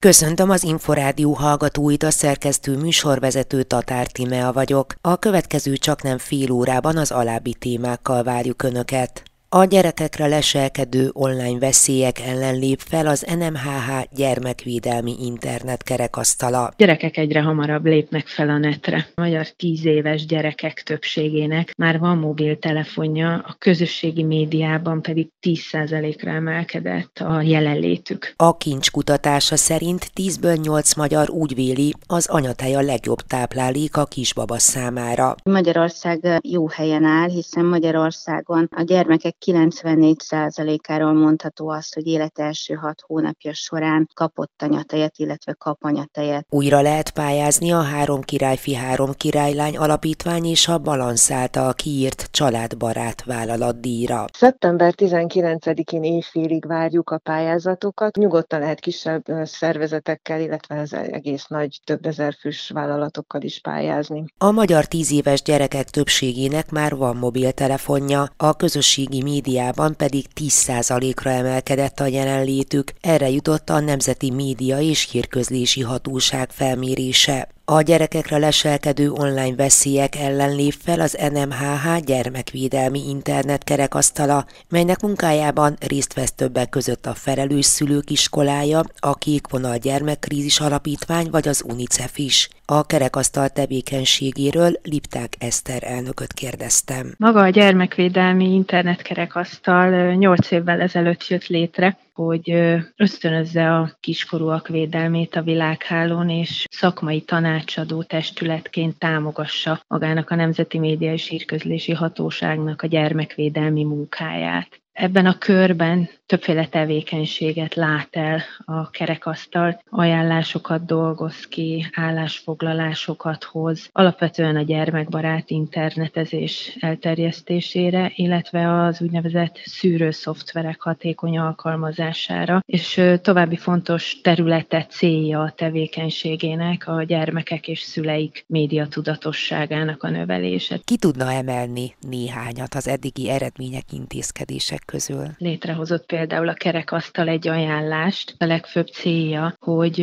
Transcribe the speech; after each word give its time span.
Köszöntöm 0.00 0.50
az 0.50 0.62
Inforádió 0.62 1.32
hallgatóit, 1.32 2.02
a 2.02 2.10
szerkesztő 2.10 2.76
műsorvezető 2.76 3.62
Tatár 3.62 4.06
Timea 4.06 4.52
vagyok. 4.52 4.94
A 5.00 5.16
következő 5.16 5.76
csak 5.76 6.02
nem 6.02 6.18
fél 6.18 6.50
órában 6.50 6.96
az 6.96 7.10
alábbi 7.10 7.54
témákkal 7.54 8.22
várjuk 8.22 8.62
Önöket. 8.62 9.27
A 9.50 9.64
gyerekekre 9.64 10.26
leselkedő 10.26 11.10
online 11.12 11.58
veszélyek 11.58 12.20
ellen 12.20 12.58
lép 12.58 12.80
fel 12.80 13.06
az 13.06 13.26
NMHH 13.38 13.90
gyermekvédelmi 14.16 15.14
internet 15.20 15.82
kerekasztala. 15.82 16.72
Gyerekek 16.76 17.16
egyre 17.16 17.42
hamarabb 17.42 17.84
lépnek 17.84 18.26
fel 18.26 18.48
a 18.48 18.58
netre. 18.58 19.06
A 19.14 19.20
magyar 19.20 19.48
tíz 19.48 19.84
éves 19.84 20.26
gyerekek 20.26 20.82
többségének 20.82 21.74
már 21.76 21.98
van 21.98 22.18
mobiltelefonja, 22.18 23.32
a 23.34 23.56
közösségi 23.58 24.22
médiában 24.22 25.02
pedig 25.02 25.28
10%-ra 25.46 26.30
emelkedett 26.30 27.18
a 27.18 27.40
jelenlétük. 27.40 28.32
A 28.36 28.56
kincs 28.56 28.90
kutatása 28.90 29.56
szerint 29.56 30.10
10-ből 30.14 30.60
8 30.62 30.94
magyar 30.94 31.30
úgy 31.30 31.54
véli, 31.54 31.94
az 32.06 32.28
anyatej 32.28 32.74
a 32.74 32.80
legjobb 32.80 33.20
táplálék 33.20 33.96
a 33.96 34.04
kisbaba 34.04 34.58
számára. 34.58 35.34
Magyarország 35.44 36.40
jó 36.42 36.68
helyen 36.68 37.04
áll, 37.04 37.28
hiszen 37.28 37.64
Magyarországon 37.64 38.68
a 38.76 38.82
gyermekek 38.82 39.36
94%-áról 39.46 41.12
mondható 41.12 41.68
az, 41.68 41.92
hogy 41.92 42.06
élet 42.06 42.38
első 42.38 42.74
hat 42.74 43.00
hónapja 43.06 43.54
során 43.54 44.08
kapott 44.14 44.62
anyatejet, 44.62 45.18
illetve 45.18 45.52
kap 45.52 45.84
anyatejet. 45.84 46.46
Újra 46.50 46.80
lehet 46.80 47.10
pályázni 47.10 47.72
a 47.72 47.80
Három 47.82 48.22
királyfi, 48.22 48.74
Három 48.74 49.12
királylány 49.12 49.76
alapítvány 49.76 50.44
és 50.44 50.68
a 50.68 50.78
Balansz 50.78 51.30
által 51.30 51.74
kiírt 51.74 52.28
családbarát 52.30 53.24
vállalatdíjra. 53.24 54.24
Szeptember 54.32 54.94
19-én 54.96 56.02
éjfélig 56.02 56.66
várjuk 56.66 57.10
a 57.10 57.18
pályázatokat. 57.18 58.16
Nyugodtan 58.16 58.60
lehet 58.60 58.80
kisebb 58.80 59.22
szervezetekkel, 59.42 60.40
illetve 60.40 60.80
az 60.80 60.92
egész 60.92 61.46
nagy 61.46 61.80
több 61.84 62.06
ezer 62.06 62.34
fős 62.40 62.70
vállalatokkal 62.74 63.42
is 63.42 63.60
pályázni. 63.60 64.24
A 64.38 64.50
magyar 64.50 64.84
tíz 64.84 65.12
éves 65.12 65.42
gyerekek 65.42 65.90
többségének 65.90 66.70
már 66.70 66.96
van 66.96 67.16
mobiltelefonja, 67.16 68.28
a 68.36 68.56
közösségi 68.56 69.22
médiában 69.30 69.96
pedig 69.96 70.26
10%-ra 70.40 71.30
emelkedett 71.30 72.00
a 72.00 72.06
jelenlétük, 72.06 72.92
erre 73.00 73.28
jutott 73.28 73.70
a 73.70 73.80
Nemzeti 73.80 74.30
Média 74.30 74.78
és 74.78 75.10
Hírközlési 75.10 75.82
Hatóság 75.82 76.50
felmérése. 76.50 77.48
A 77.70 77.82
gyerekekre 77.82 78.38
leselkedő 78.38 79.10
online 79.10 79.56
veszélyek 79.56 80.16
ellen 80.16 80.54
lép 80.54 80.72
fel 80.72 81.00
az 81.00 81.18
NMHH 81.32 82.04
gyermekvédelmi 82.04 83.08
internet 83.08 83.64
kerekasztala, 83.64 84.44
melynek 84.68 85.00
munkájában 85.00 85.76
részt 85.88 86.14
vesz 86.14 86.32
többek 86.32 86.68
között 86.68 87.06
a 87.06 87.14
Felelős 87.14 87.64
Szülők 87.64 88.10
Iskolája, 88.10 88.80
a 88.98 89.14
Kékvonal 89.14 89.76
Gyermekkrízis 89.76 90.60
Alapítvány 90.60 91.30
vagy 91.30 91.48
az 91.48 91.64
UNICEF 91.66 92.18
is. 92.18 92.48
A 92.64 92.86
kerekasztal 92.86 93.48
tevékenységéről 93.48 94.72
Lipták 94.82 95.32
Eszter 95.38 95.82
elnököt 95.82 96.32
kérdeztem. 96.32 97.14
Maga 97.18 97.40
a 97.40 97.48
gyermekvédelmi 97.48 98.54
internetkerekasztal 98.54 100.14
8 100.14 100.50
évvel 100.50 100.80
ezelőtt 100.80 101.28
jött 101.28 101.46
létre, 101.46 101.98
hogy 102.24 102.50
ösztönözze 102.96 103.74
a 103.74 103.96
kiskorúak 104.00 104.68
védelmét 104.68 105.34
a 105.34 105.42
világhálón, 105.42 106.30
és 106.30 106.64
szakmai 106.70 107.20
tanácsadó 107.20 108.02
testületként 108.02 108.98
támogassa 108.98 109.80
magának 109.88 110.30
a 110.30 110.34
Nemzeti 110.34 110.78
Média 110.78 111.12
és 111.12 111.28
Hírközlési 111.28 111.92
Hatóságnak 111.92 112.82
a 112.82 112.86
gyermekvédelmi 112.86 113.84
munkáját. 113.84 114.80
Ebben 115.00 115.26
a 115.26 115.38
körben 115.38 116.08
többféle 116.26 116.66
tevékenységet 116.66 117.74
lát 117.74 118.08
el 118.10 118.42
a 118.64 118.90
kerekasztal, 118.90 119.82
ajánlásokat 119.90 120.84
dolgoz 120.84 121.46
ki, 121.48 121.86
állásfoglalásokat 121.92 123.44
hoz, 123.44 123.88
alapvetően 123.92 124.56
a 124.56 124.62
gyermekbarát 124.62 125.50
internetezés 125.50 126.76
elterjesztésére, 126.80 128.12
illetve 128.14 128.82
az 128.84 129.00
úgynevezett 129.00 129.60
szűrőszoftverek 129.64 130.80
hatékony 130.80 131.38
alkalmazására, 131.38 132.62
és 132.66 133.00
további 133.22 133.56
fontos 133.56 134.20
területe 134.22 134.86
célja 134.90 135.40
a 135.40 135.52
tevékenységének 135.56 136.88
a 136.88 137.02
gyermekek 137.02 137.68
és 137.68 137.80
szüleik 137.80 138.44
média 138.46 138.86
tudatosságának 138.86 140.02
a 140.02 140.08
növelése. 140.08 140.80
Ki 140.84 140.96
tudna 140.96 141.32
emelni 141.32 141.94
néhányat 142.00 142.74
az 142.74 142.88
eddigi 142.88 143.30
eredmények 143.30 143.92
intézkedések 143.92 144.86
közül? 144.92 145.26
Létrehozott 145.38 146.06
például 146.06 146.48
a 146.48 146.54
kerekasztal 146.54 147.28
egy 147.28 147.48
ajánlást. 147.48 148.34
A 148.38 148.44
legfőbb 148.44 148.86
célja, 148.86 149.56
hogy 149.58 150.00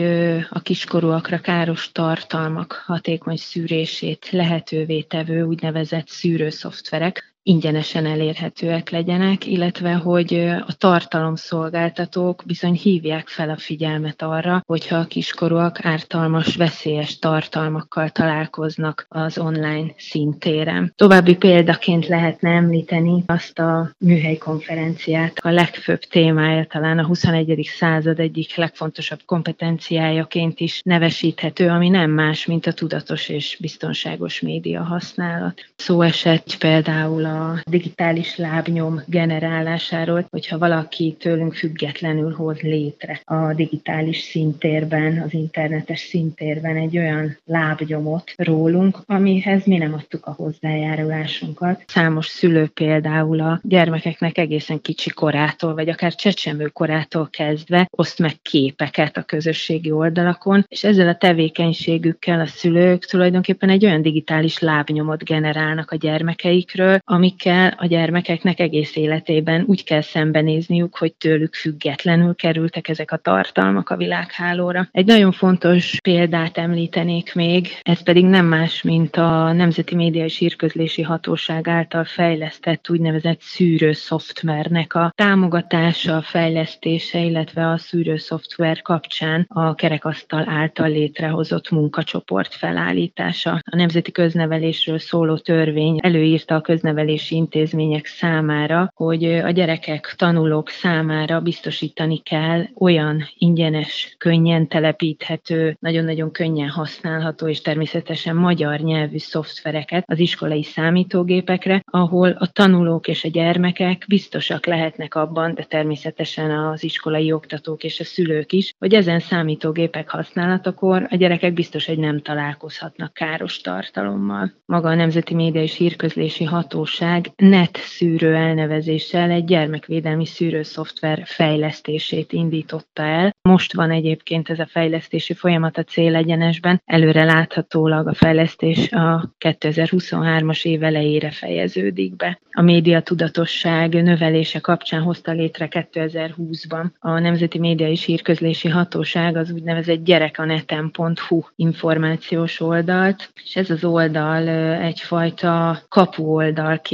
a 0.50 0.60
kiskorúakra 0.60 1.40
káros 1.40 1.92
tartalmak 1.92 2.84
hatékony 2.86 3.36
szűrését 3.36 4.30
lehetővé 4.30 5.02
tevő 5.02 5.44
úgynevezett 5.44 6.08
szűrőszoftverek, 6.08 7.35
ingyenesen 7.48 8.06
elérhetőek 8.06 8.90
legyenek, 8.90 9.46
illetve 9.46 9.94
hogy 9.94 10.34
a 10.68 10.74
tartalomszolgáltatók 10.78 12.44
bizony 12.46 12.74
hívják 12.74 13.28
fel 13.28 13.50
a 13.50 13.58
figyelmet 13.58 14.22
arra, 14.22 14.64
hogyha 14.66 14.96
a 14.96 15.06
kiskorúak 15.06 15.86
ártalmas, 15.86 16.56
veszélyes 16.56 17.20
tartalmakkal 17.20 18.10
találkoznak 18.10 19.06
az 19.10 19.38
online 19.38 19.94
szintéren. 19.98 20.94
További 20.96 21.36
példaként 21.36 22.08
lehetne 22.08 22.50
említeni 22.50 23.24
azt 23.26 23.60
a 23.60 23.92
műhelykonferenciát, 23.98 25.40
a 25.42 25.50
legfőbb 25.50 26.00
témája 26.00 26.66
talán 26.66 27.00
a 27.00 27.06
21. 27.06 27.70
század 27.78 28.20
egyik 28.20 28.56
legfontosabb 28.56 29.20
kompetenciájaként 29.26 30.60
is 30.60 30.82
nevesíthető, 30.84 31.70
ami 31.70 31.90
nem 31.90 32.12
más, 32.12 32.46
mint 32.46 32.66
a 32.66 32.74
tudatos 32.74 33.30
és 33.30 33.58
biztonságos 33.60 34.40
média 34.40 34.84
használat. 34.84 35.62
Szó 35.76 36.02
esett 36.02 36.58
például 36.58 37.26
a 37.26 37.35
a 37.36 37.62
digitális 37.66 38.38
lábnyom 38.38 39.02
generálásáról, 39.06 40.28
hogyha 40.30 40.58
valaki 40.58 41.16
tőlünk 41.20 41.54
függetlenül 41.54 42.34
hoz 42.34 42.60
létre 42.60 43.22
a 43.24 43.54
digitális 43.54 44.22
szintérben, 44.22 45.22
az 45.22 45.34
internetes 45.34 46.00
szintérben 46.00 46.76
egy 46.76 46.98
olyan 46.98 47.38
lábnyomot 47.46 48.32
rólunk, 48.36 49.00
amihez 49.06 49.66
mi 49.66 49.78
nem 49.78 49.94
adtuk 49.94 50.26
a 50.26 50.32
hozzájárulásunkat. 50.32 51.84
Számos 51.88 52.26
szülő 52.26 52.68
például 52.68 53.42
a 53.42 53.60
gyermekeknek 53.64 54.38
egészen 54.38 54.82
kicsi 54.82 55.10
korától, 55.10 55.74
vagy 55.74 55.90
akár 55.90 56.16
csecsemő 56.16 56.68
korától 56.68 57.28
kezdve 57.32 57.88
oszt 57.92 58.20
meg 58.20 58.34
képeket 58.42 59.18
a 59.18 59.24
közösségi 59.24 59.92
oldalakon, 59.92 60.66
és 60.68 60.84
ezzel 60.84 61.08
a 61.08 61.16
tevékenységükkel 61.16 62.40
a 62.40 62.46
szülők 62.46 63.06
tulajdonképpen 63.06 63.70
egy 63.70 63.86
olyan 63.86 64.02
digitális 64.02 64.60
lábnyomot 64.60 65.24
generálnak 65.24 65.92
a 65.92 65.96
gyermekeikről, 65.96 67.00
ami 67.04 67.25
amikkel 67.26 67.74
a 67.78 67.86
gyermekeknek 67.86 68.60
egész 68.60 68.96
életében 68.96 69.64
úgy 69.68 69.84
kell 69.84 70.02
szembenézniük, 70.02 70.98
hogy 70.98 71.14
tőlük 71.14 71.54
függetlenül 71.54 72.36
kerültek 72.36 72.88
ezek 72.88 73.12
a 73.12 73.18
tartalmak 73.18 73.90
a 73.90 73.96
világhálóra. 73.96 74.88
Egy 74.92 75.06
nagyon 75.06 75.32
fontos 75.32 75.98
példát 76.04 76.58
említenék 76.58 77.34
még, 77.34 77.68
ez 77.82 78.04
pedig 78.04 78.26
nem 78.26 78.46
más, 78.46 78.82
mint 78.82 79.16
a 79.16 79.52
Nemzeti 79.52 79.96
Média 79.96 80.24
és 80.24 80.38
Hírközlési 80.38 81.02
Hatóság 81.02 81.68
által 81.68 82.04
fejlesztett 82.04 82.90
úgynevezett 82.90 83.42
szűrő 83.42 83.92
szoftvernek 83.92 84.94
a 84.94 85.12
támogatása, 85.16 86.16
a 86.16 86.22
fejlesztése, 86.22 87.20
illetve 87.20 87.70
a 87.70 87.78
szűrő 87.78 88.18
szoftver 88.18 88.82
kapcsán 88.82 89.46
a 89.48 89.76
kerekasztal 89.76 90.50
által 90.50 90.90
létrehozott 90.90 91.70
munkacsoport 91.70 92.54
felállítása. 92.54 93.52
A 93.52 93.76
Nemzeti 93.76 94.12
Köznevelésről 94.12 95.00
szóló 95.00 95.38
törvény 95.38 96.00
előírta 96.02 96.56
a 96.56 96.62
köznevelés 96.62 97.15
nevelési 97.16 97.36
intézmények 97.36 98.06
számára, 98.06 98.92
hogy 98.96 99.24
a 99.24 99.50
gyerekek, 99.50 100.14
tanulók 100.18 100.70
számára 100.70 101.40
biztosítani 101.40 102.18
kell 102.20 102.64
olyan 102.80 103.24
ingyenes, 103.38 104.16
könnyen 104.18 104.68
telepíthető, 104.68 105.78
nagyon-nagyon 105.80 106.32
könnyen 106.32 106.70
használható 106.70 107.48
és 107.48 107.62
természetesen 107.62 108.36
magyar 108.36 108.80
nyelvű 108.80 109.18
szoftvereket 109.18 110.04
az 110.08 110.20
iskolai 110.20 110.64
számítógépekre, 110.64 111.82
ahol 111.86 112.30
a 112.30 112.48
tanulók 112.48 113.08
és 113.08 113.24
a 113.24 113.30
gyermekek 113.30 114.06
biztosak 114.08 114.66
lehetnek 114.66 115.16
abban, 115.16 115.54
de 115.54 115.64
természetesen 115.64 116.52
az 116.52 116.84
iskolai 116.84 117.32
oktatók 117.32 117.84
és 117.84 118.00
a 118.00 118.04
szülők 118.04 118.52
is, 118.52 118.74
hogy 118.78 118.94
ezen 118.94 119.20
számítógépek 119.20 120.10
használatakor 120.10 121.08
a 121.10 121.16
gyerekek 121.16 121.54
biztos, 121.54 121.86
hogy 121.86 121.98
nem 121.98 122.22
találkozhatnak 122.22 123.14
káros 123.14 123.62
tartalommal. 123.62 124.54
Maga 124.66 124.90
a 124.90 124.96
Nemzeti 124.96 125.34
Média 125.34 125.62
és 125.62 125.76
Hírközlési 125.76 126.44
Hatóság 126.44 127.04
tudatosság 127.06 127.32
net 127.36 127.78
szűrő 127.78 128.36
elnevezéssel 128.36 129.30
egy 129.30 129.46
gyermekvédelmi 129.46 130.26
szűrőszoftver 130.26 131.22
fejlesztését 131.26 132.32
indította 132.32 133.04
el. 133.04 133.36
Most 133.42 133.74
van 133.74 133.92
egyébként 133.92 134.50
ez 134.50 134.60
a 134.60 134.68
fejlesztési 134.70 135.34
folyamat 135.34 135.78
a 135.78 135.84
célegyenesben, 135.84 136.82
előre 136.86 137.24
láthatólag 137.24 138.08
a 138.08 138.14
fejlesztés 138.14 138.92
a 138.92 139.34
2023-as 139.40 140.66
év 140.66 140.84
elejére 140.84 141.32
fejeződik 141.32 142.16
be. 142.16 142.40
A 142.58 142.62
média 142.62 143.02
tudatosság 143.02 144.04
növelése 144.04 144.60
kapcsán 144.60 145.02
hozta 145.02 145.32
létre 145.32 145.68
2020-ban 145.72 146.86
a 147.00 147.20
Nemzeti 147.20 147.60
Média 147.60 147.88
és 147.88 148.06
Hírközlési 148.06 148.70
Hatóság 148.70 149.36
az 149.36 149.52
úgynevezett 149.52 150.04
gyerekanetem.hu 150.04 151.42
információs 151.56 152.62
oldalt, 152.62 153.30
és 153.44 153.56
ez 153.56 153.70
az 153.70 153.84
oldal 153.84 154.48
egyfajta 154.82 155.80
kapu 155.90 156.24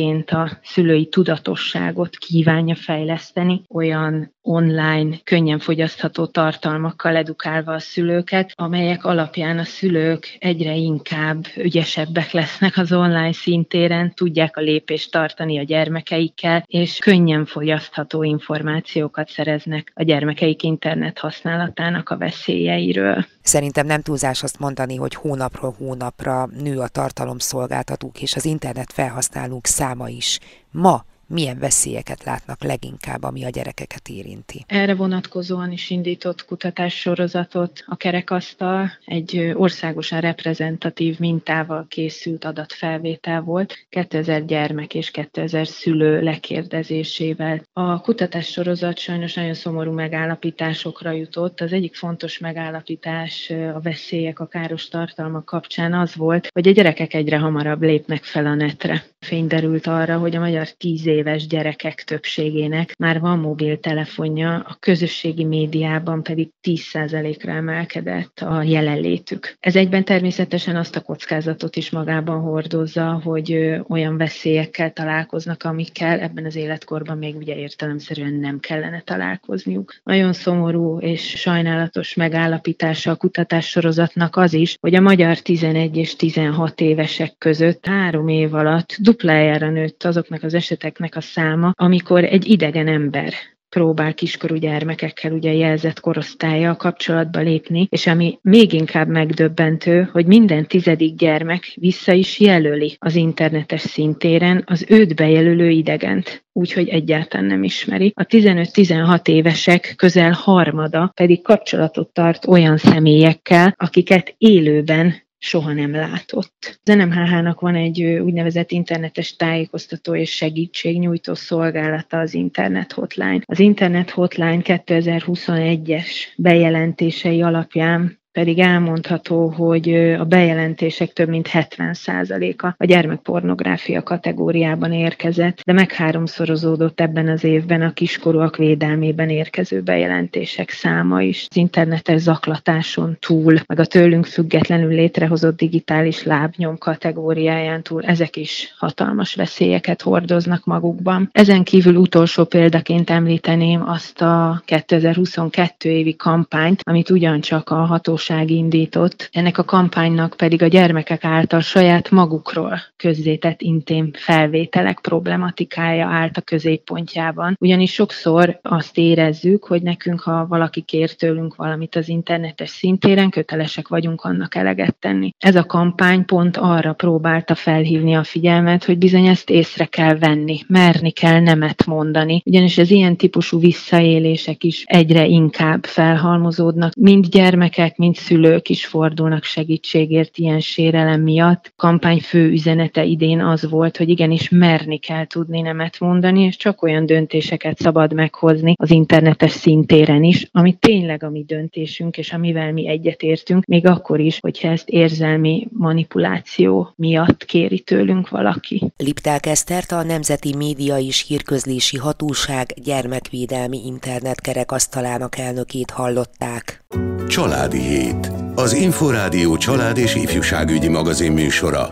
oldalként 0.01 0.31
a 0.31 0.59
szülői 0.63 1.05
tudatosságot 1.05 2.15
kívánja 2.15 2.75
fejleszteni, 2.75 3.61
olyan 3.69 4.33
online, 4.41 5.17
könnyen 5.23 5.59
fogyasztható 5.59 6.25
tartalmakkal 6.25 7.15
edukálva 7.15 7.73
a 7.73 7.79
szülőket, 7.79 8.51
amelyek 8.55 9.05
alapján 9.05 9.57
a 9.57 9.63
szülők 9.63 10.37
egyre 10.39 10.75
inkább 10.75 11.45
ügyesebbek 11.57 12.31
lesznek 12.31 12.77
az 12.77 12.93
online 12.93 13.33
szintéren, 13.33 14.13
tudják 14.13 14.57
a 14.57 14.61
lépést 14.61 15.11
tartani 15.11 15.59
a 15.59 15.63
gyermekeikkel, 15.63 16.63
és 16.67 16.97
könnyen 16.97 17.45
fogyasztható 17.45 18.23
információkat 18.23 19.29
szereznek 19.29 19.91
a 19.95 20.03
gyermekeik 20.03 20.63
internet 20.63 21.19
használatának 21.19 22.09
a 22.09 22.17
veszélyeiről. 22.17 23.25
Szerintem 23.43 23.85
nem 23.85 24.01
túlzás 24.01 24.43
azt 24.43 24.59
mondani, 24.59 24.95
hogy 24.95 25.15
hónapról 25.15 25.75
hónapra 25.77 26.45
nő 26.45 26.79
a 26.79 26.87
tartalomszolgáltatók 26.87 28.21
és 28.21 28.35
az 28.35 28.45
internet 28.45 28.93
felhasználók 28.93 29.65
száma 29.65 30.09
is. 30.09 30.39
Ma 30.71 31.05
milyen 31.31 31.59
veszélyeket 31.59 32.23
látnak 32.23 32.63
leginkább, 32.63 33.23
ami 33.23 33.43
a 33.43 33.49
gyerekeket 33.49 34.09
érinti. 34.09 34.65
Erre 34.67 34.95
vonatkozóan 34.95 35.71
is 35.71 35.89
indított 35.89 36.45
kutatássorozatot 36.45 37.83
a 37.85 37.95
kerekasztal, 37.95 38.91
egy 39.05 39.51
országosan 39.53 40.19
reprezentatív 40.19 41.19
mintával 41.19 41.85
készült 41.89 42.45
adatfelvétel 42.45 43.41
volt, 43.41 43.85
2000 43.89 44.45
gyermek 44.45 44.93
és 44.93 45.11
2000 45.11 45.67
szülő 45.67 46.21
lekérdezésével. 46.21 47.61
A 47.73 48.01
kutatássorozat 48.01 48.97
sajnos 48.97 49.33
nagyon 49.33 49.53
szomorú 49.53 49.91
megállapításokra 49.91 51.11
jutott. 51.11 51.61
Az 51.61 51.73
egyik 51.73 51.95
fontos 51.95 52.37
megállapítás 52.37 53.49
a 53.73 53.79
veszélyek, 53.79 54.39
a 54.39 54.47
káros 54.47 54.87
tartalmak 54.87 55.45
kapcsán 55.45 55.93
az 55.93 56.15
volt, 56.15 56.47
hogy 56.53 56.67
a 56.67 56.71
gyerekek 56.71 57.13
egyre 57.13 57.37
hamarabb 57.37 57.81
lépnek 57.81 58.23
fel 58.23 58.45
a 58.45 58.53
netre. 58.53 59.03
Fény 59.19 59.47
derült 59.47 59.87
arra, 59.87 60.17
hogy 60.17 60.35
a 60.35 60.39
magyar 60.39 60.69
tíz 60.69 61.05
év 61.05 61.20
éves 61.21 61.47
gyerekek 61.47 62.03
többségének 62.03 62.95
már 62.97 63.19
van 63.19 63.39
mobiltelefonja, 63.39 64.55
a 64.55 64.77
közösségi 64.79 65.43
médiában 65.43 66.23
pedig 66.23 66.49
10%-ra 66.63 67.51
emelkedett 67.51 68.39
a 68.39 68.63
jelenlétük. 68.63 69.55
Ez 69.59 69.75
egyben 69.75 70.03
természetesen 70.03 70.75
azt 70.75 70.95
a 70.95 71.01
kockázatot 71.01 71.75
is 71.75 71.89
magában 71.89 72.41
hordozza, 72.41 73.21
hogy 73.23 73.79
olyan 73.87 74.17
veszélyekkel 74.17 74.93
találkoznak, 74.93 75.63
amikkel 75.63 76.19
ebben 76.19 76.45
az 76.45 76.55
életkorban 76.55 77.17
még 77.17 77.35
ugye 77.35 77.55
értelemszerűen 77.55 78.33
nem 78.33 78.59
kellene 78.59 79.01
találkozniuk. 79.01 79.95
Nagyon 80.03 80.33
szomorú 80.33 80.99
és 80.99 81.29
sajnálatos 81.29 82.13
megállapítása 82.13 83.11
a 83.11 83.15
kutatássorozatnak 83.15 84.35
az 84.35 84.53
is, 84.53 84.77
hogy 84.79 84.95
a 84.95 85.01
magyar 85.01 85.37
11 85.39 85.97
és 85.97 86.15
16 86.15 86.81
évesek 86.81 87.35
között 87.37 87.85
három 87.85 88.27
év 88.27 88.53
alatt 88.53 88.95
duplájára 88.99 89.69
nőtt 89.69 90.03
azoknak 90.03 90.43
az 90.43 90.53
eseteknek 90.53 91.10
a 91.15 91.21
száma, 91.21 91.71
amikor 91.75 92.23
egy 92.23 92.49
idegen 92.49 92.87
ember 92.87 93.33
próbál 93.75 94.13
kiskorú 94.13 94.55
gyermekekkel 94.55 95.31
ugye 95.31 95.53
jelzett 95.53 95.99
korosztálya 95.99 96.75
kapcsolatba 96.75 97.39
lépni, 97.39 97.87
és 97.89 98.07
ami 98.07 98.39
még 98.41 98.73
inkább 98.73 99.07
megdöbbentő, 99.07 100.09
hogy 100.11 100.25
minden 100.25 100.67
tizedik 100.67 101.15
gyermek 101.15 101.73
vissza 101.75 102.11
is 102.11 102.39
jelöli 102.39 102.95
az 102.99 103.15
internetes 103.15 103.81
szintéren 103.81 104.63
az 104.65 104.85
őt 104.89 105.15
bejelölő 105.15 105.69
idegent 105.69 106.45
úgyhogy 106.53 106.87
egyáltalán 106.87 107.45
nem 107.45 107.63
ismeri. 107.63 108.11
A 108.15 108.23
15-16 108.23 109.27
évesek 109.27 109.93
közel 109.97 110.31
harmada 110.31 111.11
pedig 111.15 111.41
kapcsolatot 111.41 112.13
tart 112.13 112.47
olyan 112.47 112.77
személyekkel, 112.77 113.73
akiket 113.77 114.35
élőben 114.37 115.13
soha 115.43 115.73
nem 115.73 115.91
látott. 115.91 116.79
Az 116.83 116.95
NMHH-nak 116.95 117.59
van 117.59 117.75
egy 117.75 118.03
úgynevezett 118.03 118.71
internetes 118.71 119.35
tájékoztató 119.35 120.15
és 120.15 120.35
segítségnyújtó 120.35 121.33
szolgálata 121.33 122.19
az 122.19 122.33
Internet 122.33 122.91
Hotline. 122.91 123.41
Az 123.45 123.59
Internet 123.59 124.09
Hotline 124.09 124.61
2021-es 124.63 126.07
bejelentései 126.37 127.41
alapján 127.41 128.20
pedig 128.31 128.59
elmondható, 128.59 129.47
hogy 129.47 129.93
a 130.19 130.25
bejelentések 130.25 131.13
több 131.13 131.29
mint 131.29 131.49
70%-a 131.53 132.67
a 132.77 132.85
gyermekpornográfia 132.85 134.03
kategóriában 134.03 134.93
érkezett, 134.93 135.61
de 135.65 135.73
megháromszorozódott 135.73 136.99
ebben 136.99 137.27
az 137.27 137.43
évben 137.43 137.81
a 137.81 137.93
kiskorúak 137.93 138.55
védelmében 138.55 139.29
érkező 139.29 139.81
bejelentések 139.81 140.69
száma 140.69 141.21
is. 141.21 141.45
Az 141.49 141.57
internetes 141.57 142.21
zaklatáson 142.21 143.17
túl, 143.19 143.59
meg 143.65 143.79
a 143.79 143.85
tőlünk 143.85 144.25
függetlenül 144.25 144.89
létrehozott 144.89 145.57
digitális 145.57 146.23
lábnyom 146.23 146.77
kategóriáján 146.77 147.81
túl, 147.81 148.03
ezek 148.03 148.35
is 148.35 148.75
hatalmas 148.77 149.35
veszélyeket 149.35 150.01
hordoznak 150.01 150.65
magukban. 150.65 151.29
Ezen 151.31 151.63
kívül 151.63 151.95
utolsó 151.95 152.43
példaként 152.45 153.09
említeném 153.09 153.89
azt 153.89 154.21
a 154.21 154.61
2022 154.65 155.89
évi 155.89 156.15
kampányt, 156.15 156.81
amit 156.83 157.09
ugyancsak 157.09 157.69
a 157.69 157.75
hatós 157.75 158.20
hatóság 158.21 158.49
indított, 158.49 159.29
ennek 159.31 159.57
a 159.57 159.63
kampánynak 159.63 160.33
pedig 160.37 160.61
a 160.61 160.67
gyermekek 160.67 161.23
által 161.23 161.59
saját 161.59 162.11
magukról 162.11 162.81
közzétett 162.97 163.61
intém 163.61 164.09
felvételek 164.13 164.99
problematikája 164.99 166.07
állt 166.07 166.37
a 166.37 166.41
középpontjában. 166.41 167.57
Ugyanis 167.59 167.93
sokszor 167.93 168.59
azt 168.61 168.97
érezzük, 168.97 169.63
hogy 169.63 169.81
nekünk, 169.81 170.19
ha 170.19 170.45
valaki 170.47 170.81
kér 170.81 171.13
tőlünk 171.13 171.55
valamit 171.55 171.95
az 171.95 172.09
internetes 172.09 172.69
szintéren, 172.69 173.29
kötelesek 173.29 173.87
vagyunk 173.87 174.21
annak 174.21 174.55
eleget 174.55 174.95
tenni. 174.95 175.33
Ez 175.39 175.55
a 175.55 175.65
kampány 175.65 176.25
pont 176.25 176.57
arra 176.57 176.93
próbálta 176.93 177.55
felhívni 177.55 178.13
a 178.15 178.23
figyelmet, 178.23 178.83
hogy 178.83 178.97
bizony 178.97 179.25
ezt 179.25 179.49
észre 179.49 179.85
kell 179.85 180.17
venni, 180.17 180.59
merni 180.67 181.11
kell 181.11 181.39
nemet 181.39 181.85
mondani, 181.85 182.41
ugyanis 182.45 182.77
az 182.77 182.91
ilyen 182.91 183.15
típusú 183.15 183.59
visszaélések 183.59 184.63
is 184.63 184.83
egyre 184.85 185.25
inkább 185.25 185.85
felhalmozódnak, 185.85 186.93
mind 186.95 187.27
gyermekek, 187.27 187.97
mind 187.97 188.10
mint 188.11 188.23
szülők 188.23 188.69
is 188.69 188.85
fordulnak 188.85 189.43
segítségért 189.43 190.37
ilyen 190.37 190.59
sérelem 190.59 191.21
miatt. 191.21 191.73
Kampány 191.75 192.19
fő 192.19 192.49
üzenete 192.49 193.03
idén 193.03 193.41
az 193.41 193.69
volt, 193.69 193.97
hogy 193.97 194.09
igenis 194.09 194.49
merni 194.49 194.97
kell 194.97 195.25
tudni 195.25 195.61
nemet 195.61 195.99
mondani, 195.99 196.43
és 196.43 196.55
csak 196.55 196.81
olyan 196.81 197.05
döntéseket 197.05 197.77
szabad 197.77 198.13
meghozni 198.13 198.73
az 198.77 198.91
internetes 198.91 199.51
szintéren 199.51 200.23
is, 200.23 200.47
ami 200.51 200.73
tényleg 200.73 201.23
a 201.23 201.29
mi 201.29 201.43
döntésünk, 201.47 202.17
és 202.17 202.33
amivel 202.33 202.73
mi 202.73 202.87
egyetértünk, 202.87 203.65
még 203.65 203.87
akkor 203.87 204.19
is, 204.19 204.39
hogyha 204.39 204.69
ezt 204.69 204.89
érzelmi 204.89 205.67
manipuláció 205.71 206.93
miatt 206.95 207.45
kéri 207.45 207.79
tőlünk 207.79 208.29
valaki. 208.29 208.91
Lipták 208.97 209.45
Esztert 209.45 209.91
a 209.91 210.03
Nemzeti 210.03 210.55
Média 210.55 210.97
és 210.97 211.25
Hírközlési 211.27 211.97
Hatóság 211.97 212.73
gyermekvédelmi 212.83 213.85
internetkerekasztalának 213.85 215.37
elnökét 215.37 215.89
hallották. 215.91 216.80
Családi 217.27 217.79
hét. 217.79 218.31
Az 218.55 218.73
Inforádió 218.73 219.57
család 219.57 219.97
és 219.97 220.15
ifjúságügyi 220.15 220.87
magazin 220.87 221.31
műsora. 221.31 221.89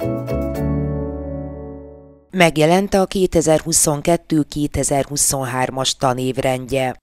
Megjelent 2.31 2.93
a 2.93 3.07
2022-2023-as 3.07 5.91
tanévrendje. 5.99 6.95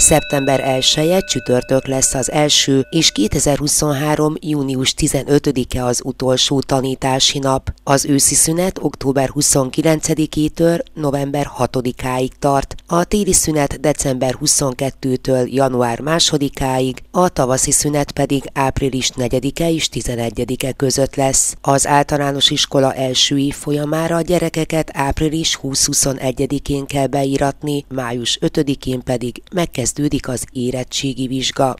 Szeptember 0.00 0.62
1-e 0.80 1.20
csütörtök 1.20 1.86
lesz 1.86 2.14
az 2.14 2.30
első, 2.30 2.86
és 2.90 3.10
2023. 3.10 4.34
június 4.40 4.94
15-e 4.98 5.84
az 5.84 6.00
utolsó 6.04 6.60
tanítási 6.60 7.38
nap. 7.38 7.72
Az 7.84 8.04
őszi 8.04 8.34
szünet 8.34 8.78
október 8.82 9.30
29-től 9.34 10.80
november 10.94 11.50
6-áig 11.58 12.30
tart, 12.38 12.74
a 12.86 13.04
téli 13.04 13.32
szünet 13.32 13.80
december 13.80 14.38
22-től 14.44 15.50
január 15.50 15.98
2-áig, 16.04 16.96
a 17.10 17.28
tavaszi 17.28 17.70
szünet 17.70 18.10
pedig 18.12 18.44
április 18.52 19.10
4-e 19.16 19.70
és 19.70 19.88
11-e 19.92 20.72
között 20.72 21.14
lesz. 21.14 21.56
Az 21.60 21.86
általános 21.86 22.50
iskola 22.50 22.94
első 22.94 23.38
év 23.38 23.54
folyamára 23.54 24.16
a 24.16 24.20
gyerekeket 24.20 24.90
április 24.92 25.58
20-21-én 25.62 26.86
kell 26.86 27.06
beíratni, 27.06 27.84
május 27.88 28.38
5-én 28.42 29.02
pedig 29.02 29.42
megkezdődik 29.52 29.86
az 30.26 30.44
érettségi 30.52 31.26
vizsga. 31.26 31.74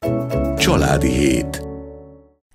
Családi 0.57 1.11
hét 1.11 1.67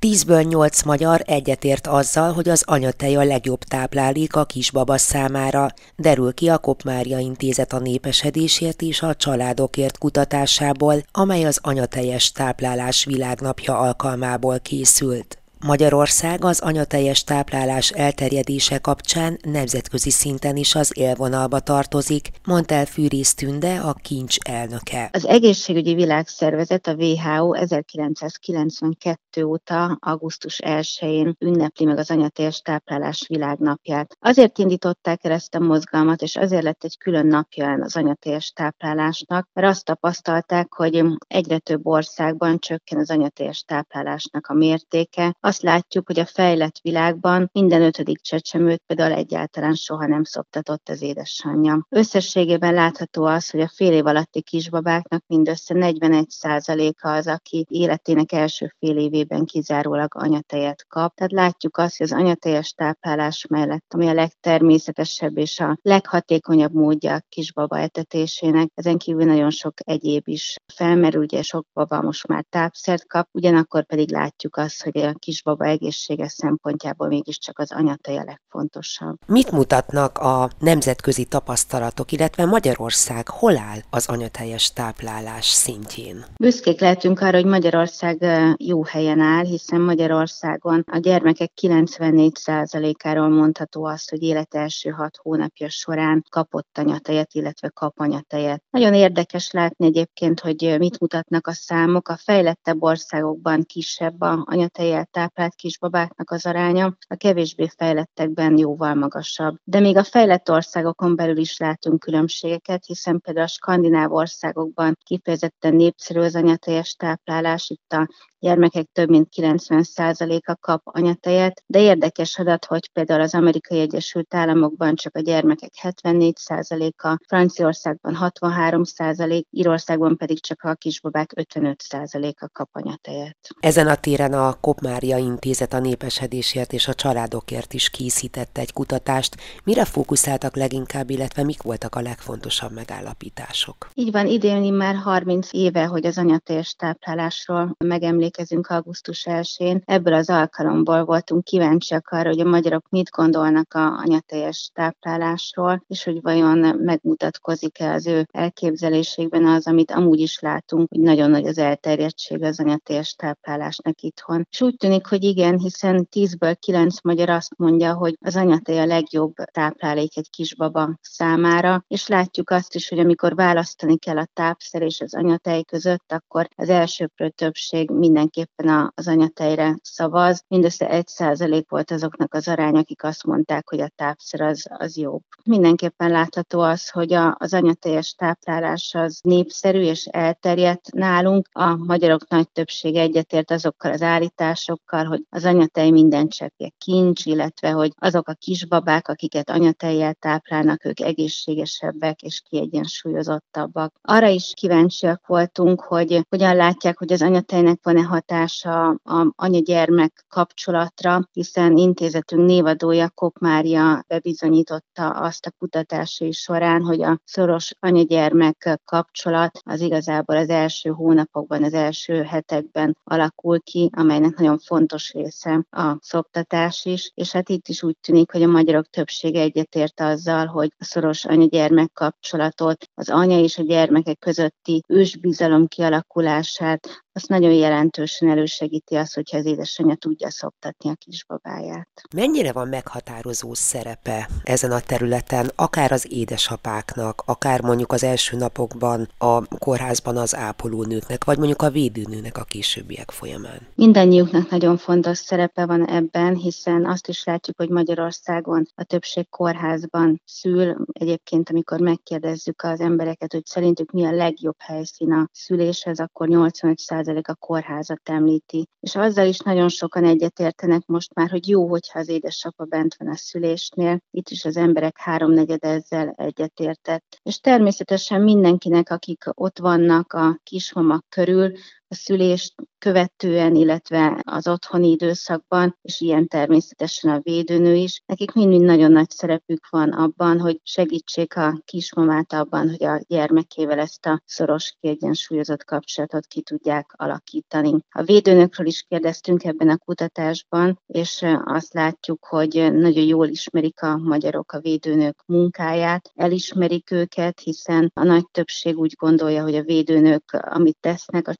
Tízből 0.04 0.42
nyolc 0.42 0.82
magyar 0.82 1.23
egyetért 1.26 1.87
azzal, 1.87 2.32
hogy 2.32 2.49
az 2.49 2.62
anyatej 2.66 3.16
a 3.16 3.25
legjobb 3.25 3.62
táplálék 3.62 4.37
a 4.37 4.44
kisbaba 4.44 4.99
számára, 4.99 5.68
derül 5.96 6.34
ki 6.34 6.49
a 6.49 6.58
Kopmária 6.58 7.18
Intézet 7.18 7.73
a 7.73 7.78
népesedésért 7.78 8.82
és 8.82 9.02
a 9.02 9.14
családokért 9.14 9.99
kutatásából, 9.99 11.02
amely 11.12 11.44
az 11.44 11.58
anyatejes 11.62 12.32
táplálás 12.32 13.04
világnapja 13.04 13.78
alkalmából 13.78 14.61
készült. 14.61 15.43
Magyarország 15.61 16.44
az 16.44 16.61
anyateljes 16.61 17.25
táplálás 17.25 17.90
elterjedése 17.90 18.78
kapcsán 18.78 19.38
nemzetközi 19.42 20.11
szinten 20.11 20.56
is 20.56 20.75
az 20.75 20.92
élvonalba 20.94 21.61
tartozik, 21.61 22.28
mondta 22.44 22.75
el 22.75 22.84
Fűrész 22.84 23.34
Tünde, 23.34 23.78
a 23.78 23.92
kincs 23.92 24.37
elnöke. 24.38 25.08
Az 25.12 25.26
egészségügyi 25.26 25.94
világszervezet, 25.94 26.87
a 26.87 26.94
WHO 26.94 27.52
1992 27.52 29.44
óta 29.44 29.99
augusztus 30.00 30.61
1-én 30.64 31.37
ünnepli 31.38 31.84
meg 31.84 31.99
az 31.99 32.11
anyateljes 32.11 32.61
táplálás 32.61 33.25
világnapját. 33.28 34.16
Azért 34.20 34.58
indították 34.58 35.25
el 35.25 35.32
ezt 35.32 35.54
a 35.54 35.61
mozgalmat, 35.61 36.23
és 36.23 36.37
azért 36.37 36.62
lett 36.62 36.84
egy 36.84 36.99
külön 36.99 37.26
napja 37.26 37.78
az 37.80 37.96
anyateljes 37.96 38.50
táplálásnak, 38.50 39.49
mert 39.52 39.68
azt 39.68 39.84
tapasztalták, 39.84 40.75
hogy 40.75 41.04
egyre 41.26 41.58
több 41.58 41.87
országban 41.87 42.58
csökken 42.58 42.99
az 42.99 43.11
anyateljes 43.11 43.62
táplálásnak 43.62 44.46
a 44.46 44.54
mértéke, 44.54 45.37
azt 45.54 45.62
látjuk, 45.62 46.06
hogy 46.06 46.18
a 46.18 46.26
fejlett 46.26 46.78
világban 46.82 47.50
minden 47.52 47.82
ötödik 47.82 48.20
csecsemőt 48.20 48.82
például 48.87 49.12
egyáltalán 49.12 49.75
soha 49.75 50.06
nem 50.06 50.25
szoptatott 50.25 50.88
az 50.88 51.02
édesanyja. 51.02 51.87
Összességében 51.88 52.75
látható 52.75 53.25
az, 53.25 53.50
hogy 53.50 53.61
a 53.61 53.70
fél 53.75 53.92
év 53.92 54.06
alatti 54.06 54.42
kisbabáknak 54.42 55.25
mindössze 55.26 55.75
41%-a 55.76 57.08
az, 57.08 57.26
aki 57.26 57.66
életének 57.68 58.32
első 58.32 58.75
fél 58.78 58.96
évében 58.96 59.44
kizárólag 59.44 60.14
anyatejet 60.14 60.84
kap. 60.88 61.14
Tehát 61.14 61.32
látjuk 61.32 61.76
azt, 61.76 61.96
hogy 61.96 62.06
az 62.06 62.18
anyatejes 62.18 62.73
táplálás 62.73 63.46
mellett, 63.49 63.84
ami 63.88 64.08
a 64.08 64.14
legtermészetesebb 64.14 65.38
és 65.38 65.61
a 65.61 65.78
leghatékonyabb 65.82 66.73
módja 66.73 67.14
a 67.14 67.25
kisbaba 67.28 67.78
etetésének, 67.78 68.68
ezen 68.75 68.99
kívül 68.99 69.25
nagyon 69.25 69.50
sok 69.50 69.75
egyéb 69.76 70.28
is 70.28 70.54
felmerül, 70.75 71.23
ugye 71.23 71.42
sok 71.42 71.66
baba 71.73 72.02
most 72.02 72.26
már 72.26 72.44
tápszert 72.49 73.06
kap, 73.06 73.28
ugyanakkor 73.32 73.84
pedig 73.84 74.11
látjuk 74.11 74.56
azt, 74.56 74.82
hogy 74.82 74.99
a 74.99 75.12
kis 75.12 75.33
kisbaba 75.34 75.64
egészséges 75.64 76.32
szempontjából 76.32 77.08
mégiscsak 77.08 77.58
az 77.58 77.72
anyateje 77.72 78.22
legfontosabb. 78.24 79.18
Mit 79.26 79.50
mutatnak 79.50 80.18
a 80.18 80.50
nemzetközi 80.58 81.24
tapasztalatok, 81.24 82.12
illetve 82.12 82.44
Magyarország 82.44 83.28
hol 83.28 83.56
áll 83.56 83.78
az 83.90 84.08
anyatejes 84.08 84.72
táplálás 84.72 85.46
szintjén? 85.46 86.24
Büszkék 86.38 86.80
lehetünk 86.80 87.20
arra, 87.20 87.36
hogy 87.36 87.46
Magyarország 87.46 88.26
jó 88.56 88.84
helyen 88.84 89.20
áll, 89.20 89.44
hiszen 89.44 89.80
Magyarországon 89.80 90.84
a 90.92 90.98
gyermekek 90.98 91.50
94%-áról 91.60 93.28
mondható 93.28 93.84
azt, 93.84 94.10
hogy 94.10 94.22
élet 94.22 94.54
első 94.54 94.90
hat 94.90 95.16
hónapja 95.22 95.68
során 95.68 96.24
kapott 96.30 96.78
anyatejet, 96.78 97.34
illetve 97.34 97.68
kap 97.68 98.00
anyatejet. 98.00 98.62
Nagyon 98.70 98.94
érdekes 98.94 99.50
látni 99.50 99.86
egyébként, 99.86 100.40
hogy 100.40 100.74
mit 100.78 101.00
mutatnak 101.00 101.46
a 101.46 101.52
számok. 101.52 102.08
A 102.08 102.16
fejlettebb 102.16 102.82
országokban 102.82 103.62
kisebb 103.62 104.20
a 104.20 104.42
anyatejet 104.46 105.16
táplált 105.24 105.54
kisbabáknak 105.54 106.30
az 106.30 106.46
aránya, 106.46 106.96
a 107.08 107.14
kevésbé 107.14 107.68
fejlettekben 107.76 108.58
jóval 108.58 108.94
magasabb. 108.94 109.56
De 109.64 109.80
még 109.80 109.96
a 109.96 110.04
fejlett 110.04 110.50
országokon 110.50 111.16
belül 111.16 111.36
is 111.36 111.58
látunk 111.58 112.00
különbségeket, 112.00 112.84
hiszen 112.84 113.20
például 113.20 113.46
a 113.46 113.48
skandináv 113.48 114.12
országokban 114.12 114.98
kifejezetten 115.04 115.74
népszerű 115.74 116.20
az 116.20 116.34
anyatejes 116.34 116.94
táplálás, 116.94 117.70
itt 117.70 117.92
a 117.92 118.08
gyermekek 118.44 118.88
több 118.92 119.08
mint 119.08 119.28
90%-a 119.36 120.54
kap 120.60 120.80
anyatejet, 120.84 121.62
de 121.66 121.80
érdekes 121.80 122.38
adat, 122.38 122.64
hogy 122.64 122.90
például 122.92 123.20
az 123.20 123.34
Amerikai 123.34 123.80
Egyesült 123.80 124.34
Államokban 124.34 124.94
csak 124.94 125.16
a 125.16 125.20
gyermekek 125.20 125.70
74%-a, 125.82 127.18
Franciaországban 127.26 128.16
63%, 128.20 129.42
Írországban 129.50 130.16
pedig 130.16 130.40
csak 130.40 130.62
a 130.62 130.74
kisbabák 130.74 131.32
55%-a 131.36 132.48
kap 132.52 132.68
anyatejet. 132.72 133.36
Ezen 133.60 133.86
a 133.86 133.94
téren 133.94 134.32
a 134.32 134.60
Kopmária 134.60 135.16
Intézet 135.16 135.72
a 135.72 135.78
népesedésért 135.78 136.72
és 136.72 136.88
a 136.88 136.94
családokért 136.94 137.72
is 137.72 137.90
készítette 137.90 138.60
egy 138.60 138.72
kutatást. 138.72 139.36
Mire 139.64 139.84
fókuszáltak 139.84 140.56
leginkább, 140.56 141.10
illetve 141.10 141.42
mik 141.42 141.62
voltak 141.62 141.94
a 141.94 142.00
legfontosabb 142.00 142.72
megállapítások? 142.72 143.90
Így 143.94 144.10
van, 144.12 144.26
idén 144.26 144.72
már 144.72 144.94
30 144.94 145.48
éve, 145.52 145.84
hogy 145.84 146.06
az 146.06 146.18
anyatejes 146.18 146.74
táplálásról 146.74 147.74
megemlékezünk 147.78 148.32
emlékezünk 148.34 148.66
augusztus 148.66 149.26
1-én. 149.30 149.82
Ebből 149.84 150.14
az 150.14 150.30
alkalomból 150.30 151.04
voltunk 151.04 151.44
kíváncsiak 151.44 152.08
arra, 152.08 152.28
hogy 152.28 152.40
a 152.40 152.44
magyarok 152.44 152.88
mit 152.88 153.10
gondolnak 153.10 153.74
a 153.74 153.98
anyateljes 154.04 154.70
táplálásról, 154.72 155.84
és 155.86 156.04
hogy 156.04 156.22
vajon 156.22 156.58
megmutatkozik-e 156.58 157.92
az 157.92 158.06
ő 158.06 158.26
elképzeléségben 158.32 159.46
az, 159.46 159.66
amit 159.66 159.90
amúgy 159.90 160.18
is 160.18 160.40
látunk, 160.40 160.88
hogy 160.88 161.00
nagyon 161.00 161.30
nagy 161.30 161.46
az 161.46 161.58
elterjedtség 161.58 162.42
az 162.42 162.60
anyateljes 162.60 163.14
táplálásnak 163.14 164.00
itthon. 164.00 164.46
És 164.50 164.60
úgy 164.60 164.76
tűnik, 164.76 165.06
hogy 165.06 165.24
igen, 165.24 165.58
hiszen 165.58 166.08
10-ből 166.12 166.56
9 166.60 167.00
magyar 167.02 167.28
azt 167.28 167.56
mondja, 167.56 167.94
hogy 167.94 168.16
az 168.20 168.36
anyatej 168.36 168.78
a 168.78 168.86
legjobb 168.86 169.34
táplálék 169.34 170.16
egy 170.16 170.30
kisbaba 170.30 170.98
számára, 171.00 171.84
és 171.88 172.06
látjuk 172.06 172.50
azt 172.50 172.74
is, 172.74 172.88
hogy 172.88 172.98
amikor 172.98 173.34
választani 173.34 173.98
kell 173.98 174.18
a 174.18 174.28
tápszer 174.32 174.82
és 174.82 175.00
az 175.00 175.14
anyatej 175.14 175.62
között, 175.62 176.12
akkor 176.12 176.48
az 176.56 176.68
elsőprő 176.68 177.28
többség 177.28 177.90
minden 177.90 178.23
mindenképpen 178.24 178.92
az 178.94 179.08
anyatejre 179.08 179.76
szavaz. 179.82 180.44
Mindössze 180.48 180.88
egy 180.88 181.06
százalék 181.06 181.70
volt 181.70 181.90
azoknak 181.90 182.34
az 182.34 182.48
arány, 182.48 182.74
akik 182.76 183.04
azt 183.04 183.24
mondták, 183.24 183.68
hogy 183.68 183.80
a 183.80 183.88
tápszer 183.96 184.40
az, 184.40 184.66
az 184.78 184.96
jobb. 184.96 185.22
Mindenképpen 185.44 186.10
látható 186.10 186.60
az, 186.60 186.90
hogy 186.90 187.12
a, 187.12 187.36
az 187.38 187.54
anyatejes 187.54 188.12
táplálás 188.12 188.94
az 188.94 189.20
népszerű 189.22 189.80
és 189.80 190.06
elterjedt 190.06 190.92
nálunk. 190.92 191.48
A 191.52 191.76
magyarok 191.76 192.28
nagy 192.28 192.50
többsége 192.50 193.00
egyetért 193.00 193.50
azokkal 193.50 193.92
az 193.92 194.02
állításokkal, 194.02 195.04
hogy 195.04 195.22
az 195.30 195.44
anyatej 195.44 195.90
minden 195.90 196.28
cseppje 196.28 196.70
kincs, 196.78 197.26
illetve 197.26 197.70
hogy 197.70 197.92
azok 197.96 198.28
a 198.28 198.34
kisbabák, 198.34 199.08
akiket 199.08 199.50
anyatejjel 199.50 200.14
táplálnak, 200.14 200.84
ők 200.84 201.00
egészségesebbek 201.00 202.22
és 202.22 202.42
kiegyensúlyozottabbak. 202.48 203.94
Arra 204.02 204.28
is 204.28 204.52
kíváncsiak 204.54 205.26
voltunk, 205.26 205.80
hogy 205.80 206.26
hogyan 206.28 206.56
látják, 206.56 206.98
hogy 206.98 207.12
az 207.12 207.22
anyatejnek 207.22 207.78
van-e 207.82 208.02
hatása 208.04 208.88
a 208.88 209.32
anya-gyermek 209.37 210.25
kapcsolatra, 210.28 211.28
hiszen 211.32 211.76
intézetünk 211.76 212.46
névadója 212.46 213.11
Kop 213.11 213.38
Mária 213.38 214.04
bebizonyította 214.06 215.08
azt 215.11 215.46
a 215.46 215.52
kutatásai 215.58 216.32
során, 216.32 216.82
hogy 216.82 217.02
a 217.02 217.20
szoros 217.25 217.73
anya-gyermek 217.80 218.80
kapcsolat 218.84 219.58
az 219.64 219.80
igazából 219.80 220.37
az 220.37 220.49
első 220.49 220.90
hónapokban, 220.90 221.62
az 221.62 221.75
első 221.75 222.23
hetekben 222.23 222.96
alakul 223.04 223.61
ki, 223.61 223.90
amelynek 223.96 224.37
nagyon 224.37 224.58
fontos 224.58 225.12
része 225.12 225.66
a 225.70 225.96
szoptatás 226.00 226.84
is, 226.84 227.11
és 227.14 227.32
hát 227.32 227.49
itt 227.49 227.68
is 227.68 227.82
úgy 227.82 227.96
tűnik, 228.00 228.32
hogy 228.32 228.42
a 228.42 228.49
magyarok 228.49 228.87
többsége 228.87 229.40
egyetért 229.40 230.00
azzal, 230.00 230.46
hogy 230.46 230.75
a 230.78 230.84
szoros 230.84 231.25
anya-gyermek 231.25 231.92
kapcsolatot, 231.92 232.90
az 232.94 233.08
anya 233.08 233.38
és 233.38 233.58
a 233.58 233.62
gyermekek 233.62 234.18
közötti 234.18 234.82
ősbizalom 234.88 235.66
kialakulását, 235.66 237.03
azt 237.14 237.28
nagyon 237.28 237.52
jelentősen 237.52 238.28
elősegíti 238.28 238.94
az, 238.94 239.12
hogyha 239.12 239.37
az 239.38 239.44
édesanyja 239.44 239.94
tudja 239.94 240.30
szoptatni 240.30 240.90
a 240.90 240.94
kisbabáját. 240.94 241.88
Mennyire 242.14 242.52
van 242.52 242.68
meghatározó 242.68 243.54
szerepe 243.54 244.28
ezen 244.42 244.71
a 244.73 244.80
területen, 244.80 245.50
akár 245.54 245.92
az 245.92 246.12
édesapáknak, 246.12 247.23
akár 247.26 247.62
mondjuk 247.62 247.92
az 247.92 248.04
első 248.04 248.37
napokban 248.37 249.09
a 249.18 249.59
kórházban 249.59 250.16
az 250.16 250.37
ápolónőknek, 250.37 251.25
vagy 251.25 251.38
mondjuk 251.38 251.62
a 251.62 251.71
védőnőnek 251.71 252.38
a 252.38 252.44
későbbiek 252.44 253.11
folyamán? 253.11 253.59
Mindannyiuknak 253.75 254.50
nagyon 254.50 254.76
fontos 254.76 255.18
szerepe 255.18 255.66
van 255.66 255.87
ebben, 255.88 256.35
hiszen 256.35 256.87
azt 256.87 257.09
is 257.09 257.25
látjuk, 257.25 257.56
hogy 257.56 257.68
Magyarországon 257.68 258.66
a 258.75 258.85
többség 258.85 259.28
kórházban 259.28 260.23
szül. 260.25 260.76
Egyébként, 260.92 261.50
amikor 261.50 261.80
megkérdezzük 261.80 262.62
az 262.62 262.80
embereket, 262.80 263.33
hogy 263.33 263.47
szerintük 263.47 263.90
mi 263.90 264.04
a 264.04 264.12
legjobb 264.12 264.56
helyszín 264.59 265.12
a 265.12 265.28
szüléshez, 265.33 265.99
akkor 265.99 266.28
85 266.28 266.78
a 267.08 267.34
kórházat 267.34 268.08
említi. 268.08 268.68
És 268.80 268.96
azzal 268.96 269.26
is 269.26 269.38
nagyon 269.38 269.68
sokan 269.68 270.04
egyetértenek 270.04 270.87
most 270.87 271.14
már, 271.14 271.30
hogy 271.30 271.49
jó, 271.49 271.68
hogyha 271.68 271.99
az 271.99 272.08
édesapa 272.08 272.64
bent 272.64 272.94
van 272.99 273.08
a 273.08 273.16
szülésnél. 273.16 273.99
Itt 274.11 274.28
is 274.28 274.44
az 274.44 274.56
emberek 274.56 274.99
háromnegyed 274.99 275.64
ezzel 275.64 276.14
egyetértett. 276.16 277.20
És 277.23 277.38
természetesen 277.38 278.20
mindenkinek, 278.20 278.90
akik 278.90 279.25
ott 279.34 279.58
vannak 279.58 280.12
a 280.12 280.40
kismama 280.42 281.00
körül, 281.08 281.52
a 281.94 281.96
szülést 281.96 282.54
követően, 282.78 283.54
illetve 283.54 284.20
az 284.22 284.48
otthoni 284.48 284.90
időszakban, 284.90 285.78
és 285.82 286.00
ilyen 286.00 286.28
természetesen 286.28 287.10
a 287.10 287.20
védőnő 287.22 287.74
is. 287.74 288.02
Nekik 288.06 288.32
mind-mind 288.32 288.64
nagyon 288.64 288.92
nagy 288.92 289.10
szerepük 289.10 289.66
van 289.70 289.92
abban, 289.92 290.40
hogy 290.40 290.60
segítsék 290.62 291.36
a 291.36 291.60
kismamát 291.64 292.32
abban, 292.32 292.68
hogy 292.68 292.84
a 292.84 293.00
gyermekével 293.06 293.78
ezt 293.78 294.06
a 294.06 294.20
szoros, 294.24 294.76
kiegyensúlyozott 294.80 295.64
kapcsolatot 295.64 296.26
ki 296.26 296.42
tudják 296.42 296.92
alakítani. 296.96 297.78
A 297.90 298.02
védőnökről 298.02 298.66
is 298.66 298.82
kérdeztünk 298.88 299.44
ebben 299.44 299.68
a 299.68 299.78
kutatásban, 299.78 300.80
és 300.86 301.24
azt 301.44 301.72
látjuk, 301.74 302.24
hogy 302.24 302.72
nagyon 302.72 303.04
jól 303.04 303.28
ismerik 303.28 303.82
a 303.82 303.96
magyarok 303.96 304.52
a 304.52 304.60
védőnök 304.60 305.22
munkáját, 305.26 306.10
elismerik 306.14 306.90
őket, 306.90 307.40
hiszen 307.40 307.90
a 307.94 308.04
nagy 308.04 308.28
többség 308.30 308.78
úgy 308.78 308.94
gondolja, 308.98 309.42
hogy 309.42 309.54
a 309.54 309.62
védőnök, 309.62 310.22
amit 310.32 310.76
tesznek 310.80 311.28
a 311.28 311.34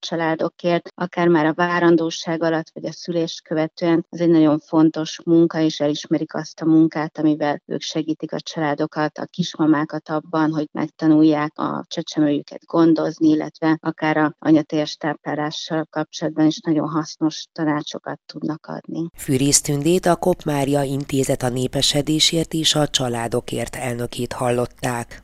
családokért, 0.45 0.93
akár 0.95 1.29
már 1.29 1.47
a 1.47 1.55
várandóság 1.55 2.43
alatt, 2.43 2.71
vagy 2.73 2.85
a 2.87 2.93
szülést 2.93 3.43
követően, 3.43 4.07
ez 4.11 4.21
egy 4.21 4.29
nagyon 4.29 4.59
fontos 4.59 5.21
munka, 5.25 5.61
és 5.61 5.81
elismerik 5.81 6.35
azt 6.35 6.61
a 6.61 6.65
munkát, 6.65 7.19
amivel 7.19 7.63
ők 7.67 7.81
segítik 7.81 8.33
a 8.33 8.41
családokat, 8.41 9.19
a 9.19 9.27
kismamákat 9.27 10.09
abban, 10.09 10.53
hogy 10.53 10.69
megtanulják 10.73 11.59
a 11.59 11.85
csecsemőjüket 11.89 12.65
gondozni, 12.65 13.29
illetve 13.29 13.79
akár 13.81 14.17
a 14.17 14.37
anyatérs 14.39 14.97
táplálással 14.97 15.87
kapcsolatban 15.91 16.47
is 16.47 16.61
nagyon 16.61 16.89
hasznos 16.89 17.47
tanácsokat 17.53 18.21
tudnak 18.27 18.67
adni. 18.67 19.09
Fűrész 19.17 19.63
a 20.03 20.17
Kopmária 20.17 20.83
Intézet 20.83 21.43
a 21.43 21.49
népesedésért 21.49 22.53
és 22.53 22.75
a 22.75 22.89
családokért 22.89 23.77
elnökét 23.77 24.33
hallották. 24.33 25.23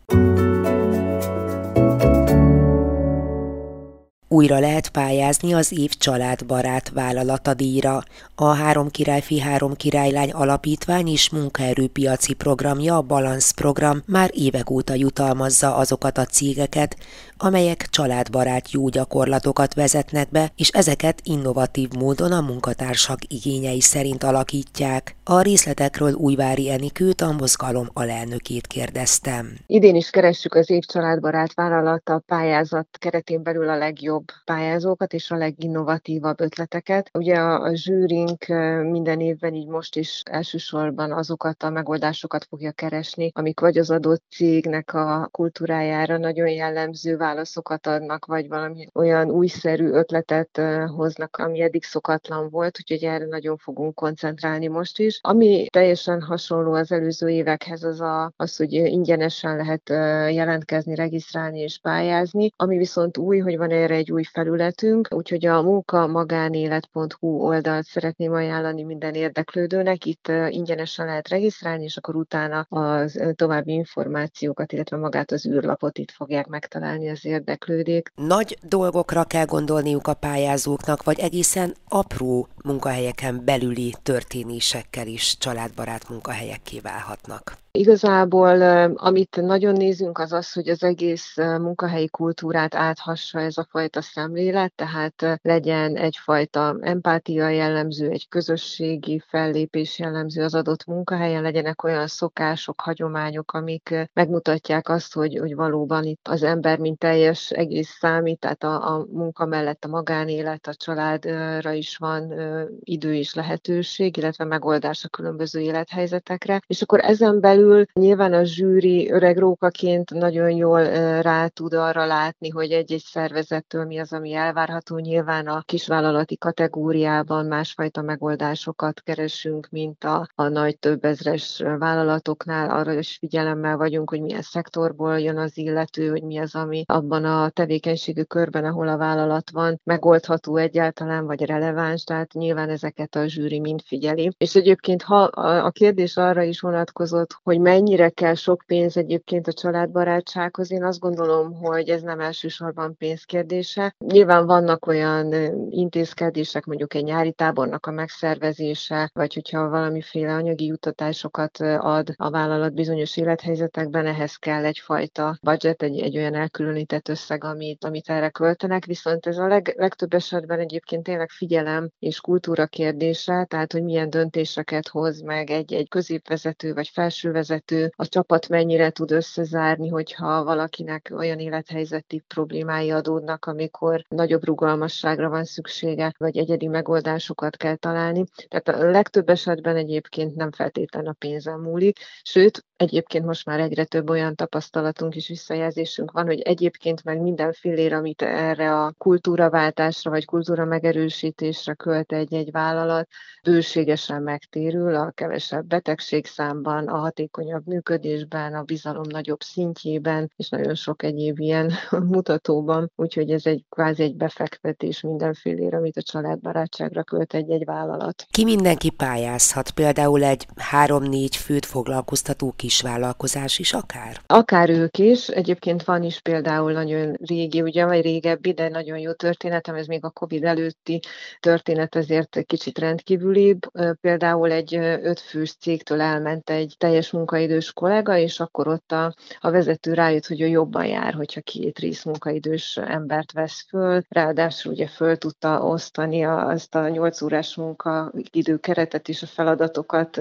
Újra 4.33 4.59
lehet 4.59 4.89
pályázni 4.89 5.55
az 5.55 5.73
év 5.79 5.91
családbarát 5.91 6.89
vállalatadíjra. 6.89 8.03
A 8.35 8.45
Három 8.45 8.89
királyfi, 8.89 9.41
Három 9.41 9.75
királylány 9.75 10.31
alapítvány 10.31 11.09
és 11.09 11.31
munkaerőpiaci 11.31 12.35
programja, 12.35 12.97
a 12.97 13.03
Balance 13.03 13.53
program 13.55 14.03
már 14.07 14.31
évek 14.33 14.71
óta 14.71 14.95
jutalmazza 14.95 15.77
azokat 15.77 16.19
a 16.19 16.25
cégeket, 16.25 16.97
amelyek 17.37 17.87
családbarát 17.91 18.71
jó 18.71 18.89
gyakorlatokat 18.89 19.75
vezetnek 19.75 20.31
be, 20.31 20.53
és 20.57 20.69
ezeket 20.69 21.21
innovatív 21.25 21.89
módon 21.99 22.33
a 22.33 22.41
munkatársak 22.41 23.19
igényei 23.29 23.81
szerint 23.81 24.23
alakítják. 24.23 25.17
A 25.25 25.41
részletekről 25.41 26.13
Újvári 26.13 26.71
Enikőt, 26.71 27.21
a 27.21 27.33
mozgalom 27.33 27.89
alelnökét 27.93 28.67
kérdeztem. 28.67 29.53
Idén 29.67 29.95
is 29.95 30.11
keressük 30.11 30.55
az 30.55 30.71
év 30.71 30.83
családbarát 30.83 31.55
vállalata 31.55 32.23
pályázat 32.27 32.89
keretén 32.99 33.43
belül 33.43 33.69
a 33.69 33.77
legjobb 33.77 34.20
legjobb 34.21 34.45
pályázókat 34.45 35.13
és 35.13 35.31
a 35.31 35.37
leginnovatívabb 35.37 36.41
ötleteket. 36.41 37.11
Ugye 37.13 37.37
a, 37.37 37.63
a 37.63 37.75
zsűrink 37.75 38.47
minden 38.91 39.21
évben 39.21 39.55
így 39.55 39.69
most 39.69 39.97
is 39.97 40.23
elsősorban 40.31 41.13
azokat 41.13 41.63
a 41.63 41.71
megoldásokat 41.71 42.45
fogja 42.45 42.73
keresni, 42.73 43.31
amik 43.35 43.61
vagy 43.61 43.79
az 43.79 43.91
adott 43.91 44.23
cégnek 44.31 44.95
a 44.95 45.29
kultúrájára 45.31 46.19
nagyon 46.19 46.49
jellemző 46.49 47.17
válaszokat 47.17 47.87
adnak, 47.87 48.25
vagy 48.25 48.49
valami 48.49 48.87
olyan 48.95 49.31
újszerű 49.31 49.89
ötletet 49.89 50.61
hoznak, 50.97 51.37
ami 51.37 51.61
eddig 51.61 51.85
szokatlan 51.85 52.49
volt, 52.51 52.79
úgyhogy 52.79 53.05
erre 53.05 53.27
nagyon 53.27 53.57
fogunk 53.57 53.95
koncentrálni 53.95 54.67
most 54.67 54.99
is. 54.99 55.19
Ami 55.23 55.67
teljesen 55.71 56.23
hasonló 56.23 56.73
az 56.73 56.93
előző 56.93 57.29
évekhez, 57.29 57.83
az 57.83 58.01
a, 58.01 58.33
az, 58.37 58.57
hogy 58.57 58.73
ingyenesen 58.73 59.57
lehet 59.57 59.89
jelentkezni, 60.33 60.95
regisztrálni 60.95 61.61
és 61.61 61.79
pályázni, 61.79 62.51
ami 62.57 62.77
viszont 62.77 63.19
új, 63.19 63.39
hogy 63.39 63.57
van 63.57 63.71
erre 63.71 63.95
egy 63.95 64.10
egy 64.11 64.17
új 64.17 64.25
felületünk, 64.25 65.09
úgyhogy 65.11 65.47
a 65.47 65.63
munka 65.63 66.07
magánélet.hu 66.07 67.29
oldalt 67.29 67.85
szeretném 67.85 68.33
ajánlani 68.33 68.83
minden 68.83 69.15
érdeklődőnek. 69.15 70.05
Itt 70.05 70.33
ingyenesen 70.49 71.07
lehet 71.07 71.29
regisztrálni, 71.29 71.85
és 71.85 71.97
akkor 71.97 72.17
utána 72.17 72.67
az 72.69 73.21
további 73.35 73.73
információkat, 73.73 74.73
illetve 74.73 74.97
magát 74.97 75.31
az 75.31 75.47
űrlapot 75.47 75.99
itt 75.99 76.11
fogják 76.11 76.47
megtalálni 76.47 77.11
az 77.11 77.25
érdeklődék. 77.25 78.13
Nagy 78.15 78.59
dolgokra 78.63 79.25
kell 79.25 79.45
gondolniuk 79.45 80.07
a 80.07 80.15
pályázóknak, 80.15 81.03
vagy 81.03 81.19
egészen 81.19 81.75
apró 81.89 82.49
munkahelyeken 82.65 83.45
belüli 83.45 83.95
történésekkel 84.03 85.07
is 85.07 85.37
családbarát 85.39 86.09
munkahelyek 86.09 86.63
kiválhatnak. 86.63 87.59
Igazából 87.73 88.63
amit 88.97 89.37
nagyon 89.43 89.73
nézünk 89.73 90.19
az 90.19 90.33
az, 90.33 90.53
hogy 90.53 90.69
az 90.69 90.83
egész 90.83 91.37
munkahelyi 91.37 92.09
kultúrát 92.09 92.75
áthassa 92.75 93.41
ez 93.41 93.57
a 93.57 93.67
fajta 93.71 94.03
szemlélet, 94.03 94.73
tehát 94.75 95.39
legyen 95.43 95.97
egyfajta 95.97 96.77
empátia 96.81 97.49
jellemző, 97.49 98.11
egy 98.11 98.29
közösségi 98.29 99.23
fellépés 99.29 99.99
jellemző 99.99 100.43
az 100.43 100.55
adott 100.55 100.87
munkahelyen, 100.87 101.43
legyenek 101.43 101.83
olyan 101.83 102.07
szokások, 102.07 102.81
hagyományok, 102.81 103.53
amik 103.53 104.09
megmutatják 104.13 104.89
azt, 104.89 105.15
hogy, 105.15 105.39
hogy 105.39 105.55
valóban 105.55 106.05
itt 106.05 106.29
az 106.29 106.43
ember, 106.43 106.79
mint 106.79 106.99
teljes 106.99 107.51
egész 107.51 107.97
számít, 107.99 108.39
tehát 108.39 108.63
a, 108.63 108.95
a 108.95 109.07
munka 109.11 109.47
mellett 109.47 109.85
a 109.85 109.89
magánélet, 109.89 110.67
a 110.67 110.75
családra 110.75 111.73
is 111.73 111.97
van 111.97 112.33
idő 112.81 113.15
és 113.15 113.35
lehetőség, 113.35 114.17
illetve 114.17 114.45
megoldás 114.45 115.05
a 115.05 115.09
különböző 115.09 115.61
élethelyzetekre, 115.61 116.63
és 116.67 116.83
akkor 116.83 117.01
ezen 117.01 117.41
belül 117.41 117.85
nyilván 117.93 118.33
a 118.33 118.45
zsűri 118.45 119.11
öreg 119.11 119.39
rókaként 119.39 120.11
nagyon 120.11 120.51
jól 120.51 120.83
rá 121.21 121.47
tud 121.47 121.73
arra 121.75 122.07
látni, 122.07 122.49
hogy 122.49 122.71
egy-egy 122.71 123.03
szervezettől 123.05 123.85
mi 123.85 123.99
az, 123.99 124.13
ami 124.13 124.33
elvárható. 124.33 124.99
Nyilván 124.99 125.47
a 125.47 125.63
kisvállalati 125.63 126.37
kategóriában 126.37 127.47
másfajta 127.47 128.03
megoldásokat 128.03 129.01
keresünk, 129.01 129.69
mint 129.71 130.05
a, 130.05 130.29
a 130.35 130.49
nagy 130.49 130.79
többezres 130.79 131.63
vállalatoknál. 131.79 132.71
Arra 132.71 132.93
is 132.93 133.17
figyelemmel 133.19 133.77
vagyunk, 133.77 134.11
hogy 134.11 134.21
milyen 134.21 134.43
szektorból 134.43 135.21
jön 135.21 135.39
az 135.39 135.59
illető, 135.59 136.09
hogy 136.09 136.23
mi 136.23 136.39
az, 136.39 136.55
ami 136.55 136.85
abban 136.87 137.25
a 137.25 137.49
tevékenységű 137.49 138.23
körben, 138.23 138.65
ahol 138.65 138.89
a 138.89 138.97
vállalat 138.97 139.51
van, 139.51 139.81
megoldható 139.85 140.57
egyáltalán, 140.57 141.27
vagy 141.27 141.43
releváns, 141.43 142.05
tehát 142.05 142.35
nyilván 142.41 142.69
ezeket 142.69 143.15
a 143.15 143.29
zsűri 143.29 143.61
mind 143.61 143.81
figyeli. 143.87 144.31
És 144.39 144.55
egyébként 144.55 145.03
ha 145.03 145.23
a 145.23 145.71
kérdés 145.71 146.17
arra 146.17 146.43
is 146.43 146.61
vonatkozott, 146.61 147.37
hogy 147.43 147.61
mennyire 147.61 148.09
kell 148.09 148.35
sok 148.35 148.63
pénz 148.67 148.97
egyébként 148.97 149.47
a 149.47 149.53
családbarátsághoz, 149.53 150.73
én 150.73 150.85
azt 150.85 150.99
gondolom, 151.01 151.53
hogy 151.55 151.89
ez 151.89 152.03
nem 152.03 152.21
elsősorban 152.21 152.97
pénzkérdése. 152.97 153.95
Nyilván 154.07 154.47
vannak 154.47 154.87
olyan 154.87 155.33
intézkedések, 155.71 156.65
mondjuk 156.65 156.95
egy 156.95 157.05
nyári 157.05 157.33
tábornak 157.33 157.87
a 157.87 157.91
megszervezése, 157.91 159.11
vagy 159.15 159.35
hogyha 159.35 159.69
valamiféle 159.69 160.33
anyagi 160.33 160.65
juttatásokat 160.65 161.59
ad 161.79 162.09
a 162.17 162.31
vállalat 162.31 162.75
bizonyos 162.75 163.17
élethelyzetekben, 163.17 164.07
ehhez 164.07 164.37
kell 164.37 164.65
egyfajta 164.65 165.39
budget, 165.43 165.83
egy, 165.83 166.01
egy 166.01 166.17
olyan 166.17 166.35
elkülönített 166.35 167.09
összeg, 167.09 167.45
amit, 167.45 167.85
amit 167.85 168.09
erre 168.09 168.29
költenek, 168.29 168.85
viszont 168.85 169.27
ez 169.27 169.39
a 169.39 169.47
leg, 169.47 169.75
legtöbb 169.77 170.15
esetben 170.15 170.59
egyébként 170.59 171.03
tényleg 171.03 171.31
figyelem 171.31 171.91
és 171.99 172.21
kultúra 172.31 172.67
kérdése, 172.67 173.45
tehát 173.45 173.73
hogy 173.73 173.83
milyen 173.83 174.11
döntéseket 174.11 174.89
hoz 174.89 175.21
meg 175.21 175.51
egy, 175.51 175.73
egy 175.73 175.89
középvezető 175.89 176.75
vagy 176.75 176.89
felsővezető, 176.89 177.77
vezető, 177.77 177.93
a 177.97 178.07
csapat 178.07 178.49
mennyire 178.49 178.91
tud 178.91 179.11
összezárni, 179.11 179.89
hogyha 179.89 180.45
valakinek 180.45 181.13
olyan 181.17 181.39
élethelyzeti 181.39 182.23
problémái 182.29 182.91
adódnak, 182.91 183.45
amikor 183.45 184.05
nagyobb 184.09 184.45
rugalmasságra 184.45 185.29
van 185.29 185.45
szüksége, 185.45 186.15
vagy 186.19 186.37
egyedi 186.37 186.67
megoldásokat 186.67 187.57
kell 187.57 187.77
találni. 187.77 188.25
Tehát 188.49 188.69
a 188.69 188.91
legtöbb 188.91 189.29
esetben 189.29 189.77
egyébként 189.77 190.35
nem 190.35 190.51
feltétlen 190.53 191.07
a 191.07 191.13
pénzen 191.19 191.59
múlik, 191.59 191.99
sőt, 192.23 192.65
egyébként 192.81 193.25
most 193.25 193.47
már 193.47 193.61
egyre 193.61 193.85
több 193.85 194.11
olyan 194.11 194.35
tapasztalatunk 194.35 195.15
és 195.17 195.29
visszajelzésünk 195.29 196.11
van, 196.11 196.27
hogy 196.27 196.41
egyébként 196.41 197.05
meg 197.05 197.21
minden 197.21 197.53
fillér, 197.53 197.93
amit 197.93 198.23
erre 198.23 198.75
a 198.75 198.95
kultúraváltásra 198.99 200.11
vagy 200.11 200.25
kultúra 200.25 200.65
megerősítésre 200.65 201.75
költ 201.75 202.13
egy-egy 202.21 202.51
vállalat, 202.51 203.09
bőségesen 203.43 204.23
megtérül 204.23 204.95
a 204.95 205.11
kevesebb 205.11 205.67
betegségszámban, 205.67 206.89
a 206.89 206.97
hatékony 206.97 207.41
hatékonyabb 207.41 207.67
működésben, 207.67 208.55
a 208.55 208.63
bizalom 208.63 209.05
nagyobb 209.09 209.41
szintjében, 209.41 210.33
és 210.37 210.49
nagyon 210.49 210.75
sok 210.75 211.03
egyéb 211.03 211.39
ilyen 211.39 211.73
mutatóban. 212.15 212.91
Úgyhogy 212.97 213.31
ez 213.31 213.47
egy 213.47 213.65
kvázi 213.69 214.03
egy 214.03 214.15
befektetés 214.15 215.01
mindenfélére, 215.01 215.77
amit 215.77 215.97
a 215.97 216.03
családbarátságra 216.03 217.03
költ 217.03 217.35
egy-egy 217.35 217.65
vállalat. 217.65 218.27
Ki 218.31 218.45
mindenki 218.45 218.91
pályázhat, 218.91 219.71
például 219.71 220.25
egy 220.25 220.47
három-négy 220.57 221.37
főt 221.37 221.67
foglalkoztató 221.67 222.53
kisvállalkozás 222.57 223.59
is 223.59 223.73
akár? 223.73 224.21
Akár 224.27 224.71
ők 224.71 224.99
is. 224.99 225.29
Egyébként 225.29 225.85
van 225.85 226.03
is 226.03 226.21
például 226.21 226.73
nagyon 226.73 227.17
régi, 227.21 227.63
ugye, 227.63 227.85
vagy 227.85 228.03
régebbi, 228.03 228.53
de 228.53 228.69
nagyon 228.69 228.99
jó 228.99 229.13
történetem, 229.13 229.75
ez 229.75 229.87
még 229.87 230.05
a 230.05 230.11
Covid 230.11 230.45
előtti 230.45 231.01
történet 231.41 231.95
az 231.95 232.10
azért 232.11 232.47
kicsit 232.47 232.79
rendkívülibb. 232.79 233.61
Például 234.01 234.51
egy 234.51 234.75
ötfős 235.03 235.53
cégtől 235.53 236.01
elment 236.01 236.51
egy 236.51 236.75
teljes 236.79 237.11
munkaidős 237.11 237.73
kollega, 237.73 238.17
és 238.17 238.41
akkor 238.41 238.69
ott 238.69 238.93
a, 238.93 239.15
a 239.41 239.51
vezető 239.51 239.95
rájött, 239.95 240.27
hogy 240.27 240.41
ő 240.41 240.47
jobban 240.47 240.87
jár, 240.87 241.15
hogyha 241.15 241.41
két 241.41 241.79
rész 241.79 242.05
munkaidős 242.05 242.77
embert 242.77 243.33
vesz 243.33 243.67
föl. 243.69 244.03
Ráadásul 244.09 244.73
ugye 244.73 244.87
föl 244.87 245.17
tudta 245.17 245.63
osztani 245.63 246.25
azt 246.25 246.75
a 246.75 246.89
nyolc 246.89 247.23
órás 247.23 247.57
munkaidő 247.57 248.57
keretet 248.57 249.09
és 249.09 249.23
a 249.23 249.27
feladatokat 249.27 250.21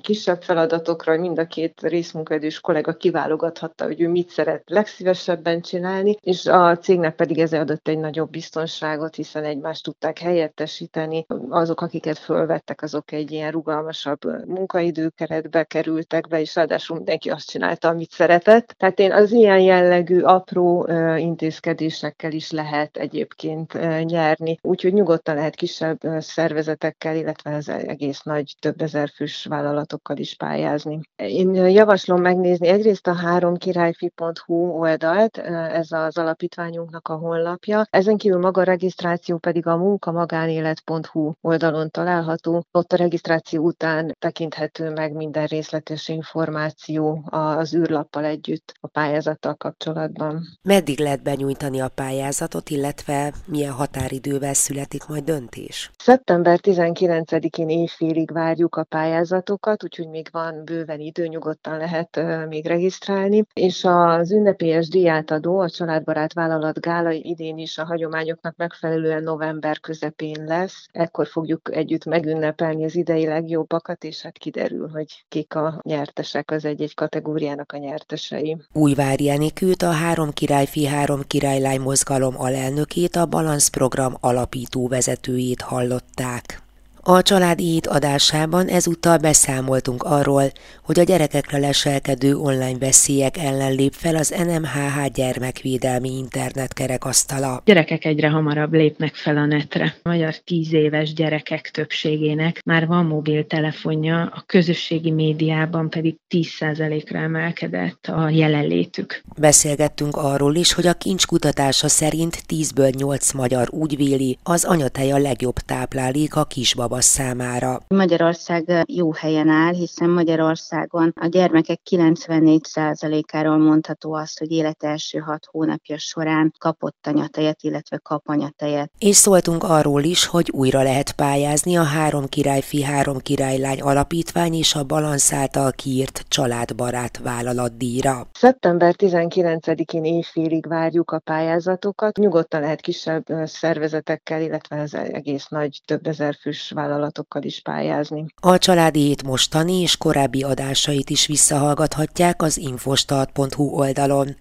kisebb 0.00 0.42
feladatokra, 0.42 1.18
mind 1.18 1.38
a 1.38 1.46
két 1.46 1.80
részmunkaidős 1.82 2.60
kollega 2.60 2.92
kiválogathatta, 2.92 3.84
hogy 3.84 4.00
ő 4.00 4.08
mit 4.08 4.30
szeret 4.30 4.62
legszívesebben 4.66 5.60
csinálni, 5.60 6.16
és 6.20 6.46
a 6.46 6.78
cégnek 6.78 7.14
pedig 7.14 7.38
ez 7.38 7.52
adott 7.52 7.88
egy 7.88 7.98
nagyobb 7.98 8.30
biztonságot, 8.30 9.14
hiszen 9.14 9.44
egymást 9.44 9.84
tudták 9.84 10.18
helyettesíteni. 10.18 11.26
Azok, 11.48 11.80
akiket 11.80 12.18
fölvettek, 12.18 12.82
azok 12.82 13.12
egy 13.12 13.30
ilyen 13.30 13.50
rugalmasabb 13.50 14.20
munkaidőkeretbe 14.46 15.64
kerültek 15.64 16.28
be, 16.28 16.40
és 16.40 16.54
ráadásul 16.54 16.96
mindenki 16.96 17.30
azt 17.30 17.50
csinálta, 17.50 17.88
amit 17.88 18.10
szeretett. 18.10 18.74
Tehát 18.76 18.98
én 18.98 19.12
az 19.12 19.32
ilyen 19.32 19.60
jellegű 19.60 20.20
apró 20.20 20.88
intézkedésekkel 21.16 22.32
is 22.32 22.50
lehet 22.50 22.96
egyébként 22.96 23.72
nyerni, 24.04 24.58
úgyhogy 24.62 24.92
nyugodtan 24.92 25.34
lehet 25.34 25.54
kisebb 25.54 25.98
szervezetekkel, 26.18 27.16
illetve 27.16 27.54
az 27.54 27.68
egész 27.68 28.22
nagy 28.22 28.54
több 28.60 28.80
ezer 28.82 29.08
fős 29.08 29.44
vállalatokkal 29.44 30.16
is 30.16 30.36
pályázni. 30.36 31.00
Én 31.16 31.54
javaslom 31.54 32.20
megnézni 32.20 32.68
egyrészt 32.68 33.06
a 33.06 33.14
háromkirályfi.hu 33.14 34.54
oldalt, 34.54 35.38
ez 35.38 35.92
az 35.92 36.18
alapítványunknak 36.18 37.08
a 37.08 37.16
honlapja. 37.16 37.86
Ezen 37.90 38.16
kívül 38.16 38.40
maga 38.40 38.60
a 38.60 38.64
regisztráció 38.64 39.38
pedig 39.38 39.66
a 39.66 39.76
munkamagánélet.hu 39.76 41.19
oldalon 41.40 41.90
található. 41.90 42.64
Ott 42.70 42.92
a 42.92 42.96
regisztráció 42.96 43.64
után 43.64 44.16
tekinthető 44.18 44.90
meg 44.90 45.12
minden 45.12 45.46
részletes 45.46 46.08
információ 46.08 47.22
az 47.30 47.74
űrlappal 47.74 48.24
együtt 48.24 48.72
a 48.80 48.86
pályázattal 48.86 49.54
kapcsolatban. 49.54 50.42
Meddig 50.62 50.98
lehet 50.98 51.22
benyújtani 51.22 51.80
a 51.80 51.88
pályázatot, 51.88 52.70
illetve 52.70 53.32
milyen 53.46 53.72
határidővel 53.72 54.54
születik 54.54 55.06
majd 55.06 55.24
döntés? 55.24 55.90
Szeptember 55.98 56.58
19-én 56.62 57.68
éjfélig 57.68 58.32
várjuk 58.32 58.76
a 58.76 58.84
pályázatokat, 58.84 59.84
úgyhogy 59.84 60.08
még 60.08 60.28
van 60.32 60.64
bőven 60.64 61.00
idő, 61.00 61.26
nyugodtan 61.26 61.76
lehet 61.76 62.20
még 62.48 62.66
regisztrálni, 62.66 63.44
és 63.52 63.84
az 63.84 64.32
ünnepélyes 64.32 64.88
diátadó, 64.88 65.58
a 65.58 65.70
Családbarát 65.70 66.32
Vállalat 66.32 66.80
Gála 66.80 67.10
idén 67.10 67.58
is 67.58 67.78
a 67.78 67.84
hagyományoknak 67.84 68.56
megfelelően 68.56 69.22
november 69.22 69.80
közepén 69.80 70.44
lesz. 70.44 70.86
Ekkor 71.00 71.26
fogjuk 71.26 71.76
együtt 71.76 72.04
megünnepelni 72.04 72.84
az 72.84 72.96
idei 72.96 73.26
legjobbakat, 73.26 74.04
és 74.04 74.22
hát 74.22 74.38
kiderül, 74.38 74.88
hogy 74.88 75.24
kik 75.28 75.54
a 75.54 75.80
nyertesek 75.82 76.50
az 76.50 76.64
egy-egy 76.64 76.94
kategóriának 76.94 77.72
a 77.72 77.76
nyertesei. 77.76 78.56
Újvári 78.72 79.30
Enikőt, 79.30 79.82
a 79.82 79.90
Három 79.90 80.30
Királyfi, 80.30 80.86
Három 80.86 81.20
Királylány 81.26 81.80
mozgalom 81.80 82.34
alelnökét, 82.36 83.16
a 83.16 83.26
Balansz 83.26 83.68
program 83.68 84.14
alapító 84.20 84.88
vezetőjét 84.88 85.60
hallották. 85.60 86.69
A 87.02 87.22
család 87.22 87.60
így 87.60 87.86
adásában 87.88 88.66
ezúttal 88.66 89.16
beszámoltunk 89.18 90.02
arról, 90.02 90.42
hogy 90.84 90.98
a 90.98 91.02
gyerekekre 91.02 91.58
leselkedő 91.58 92.36
online 92.36 92.78
veszélyek 92.78 93.38
ellen 93.38 93.72
lép 93.72 93.92
fel 93.92 94.16
az 94.16 94.34
NMHH 94.46 95.06
gyermekvédelmi 95.14 96.16
internet 96.16 96.72
kerekasztala. 96.72 97.62
Gyerekek 97.64 98.04
egyre 98.04 98.28
hamarabb 98.28 98.72
lépnek 98.72 99.14
fel 99.14 99.36
a 99.36 99.44
netre. 99.44 99.94
A 100.02 100.08
magyar 100.08 100.34
tíz 100.36 100.72
éves 100.72 101.12
gyerekek 101.12 101.70
többségének 101.70 102.60
már 102.64 102.86
van 102.86 103.06
mobiltelefonja, 103.06 104.20
a 104.20 104.42
közösségi 104.46 105.10
médiában 105.10 105.90
pedig 105.90 106.16
10%-ra 106.34 107.18
emelkedett 107.18 108.06
a 108.06 108.28
jelenlétük. 108.28 109.22
Beszélgettünk 109.38 110.16
arról 110.16 110.54
is, 110.54 110.72
hogy 110.72 110.86
a 110.86 110.94
kincs 110.94 111.26
kutatása 111.26 111.88
szerint 111.88 112.42
10-ből 112.48 112.94
8 112.96 113.32
magyar 113.32 113.68
úgy 113.70 113.96
véli, 113.96 114.38
az 114.42 114.64
anyatej 114.64 115.12
a 115.12 115.18
legjobb 115.18 115.58
táplálék 115.58 116.36
a 116.36 116.44
kisbab 116.44 116.89
baba 116.90 117.02
számára. 117.02 117.80
Magyarország 117.88 118.84
jó 118.86 119.12
helyen 119.12 119.48
áll, 119.48 119.72
hiszen 119.72 120.10
Magyarországon 120.10 121.12
a 121.20 121.26
gyermekek 121.26 121.80
94%-áról 121.90 123.58
mondható 123.58 124.14
azt, 124.14 124.38
hogy 124.38 124.50
élet 124.50 124.82
első 124.82 125.18
hat 125.18 125.46
hónapja 125.50 125.98
során 125.98 126.52
kapott 126.58 127.06
anyatejet, 127.06 127.62
illetve 127.62 127.98
kap 128.02 128.28
anyatejet. 128.28 128.90
És 128.98 129.16
szóltunk 129.16 129.64
arról 129.64 130.02
is, 130.02 130.26
hogy 130.26 130.50
újra 130.52 130.82
lehet 130.82 131.12
pályázni 131.12 131.76
a 131.76 131.82
Három 131.82 132.26
Királyfi, 132.26 132.82
Három 132.82 133.18
Királylány 133.18 133.80
Alapítvány 133.80 134.54
és 134.54 134.74
a 134.74 134.84
Balansz 134.84 135.32
által 135.32 135.72
kiírt 135.72 136.24
családbarát 136.28 137.18
vállalatdíjra. 137.18 138.26
Szeptember 138.32 138.94
19-én 138.98 140.04
éjfélig 140.04 140.66
várjuk 140.66 141.10
a 141.10 141.18
pályázatokat. 141.18 142.16
Nyugodtan 142.16 142.60
lehet 142.60 142.80
kisebb 142.80 143.24
szervezetekkel, 143.44 144.42
illetve 144.42 144.80
az 144.80 144.94
egész 144.94 145.46
nagy 145.48 145.80
több 145.84 146.06
ezer 146.06 146.34
fős 146.40 146.72
vállalatokkal 146.80 147.42
is 147.42 147.60
pályázni. 147.60 148.26
A 148.40 148.58
családi 148.58 149.00
hét 149.00 149.22
mostani 149.22 149.80
és 149.80 149.96
korábbi 149.96 150.42
adásait 150.42 151.10
is 151.10 151.26
visszahallgathatják 151.26 152.42
az 152.42 152.58
infostart.hu 152.58 153.64
oldalon. 153.64 154.36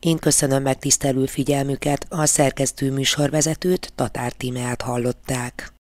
Én 0.00 0.18
köszönöm 0.18 0.62
megtisztelő 0.62 1.26
figyelmüket, 1.26 2.06
a 2.08 2.26
szerkesztő 2.26 2.92
műsorvezetőt, 2.92 3.92
Tatár 3.94 4.32
Tímeát 4.32 4.82
hallották. 4.82 5.73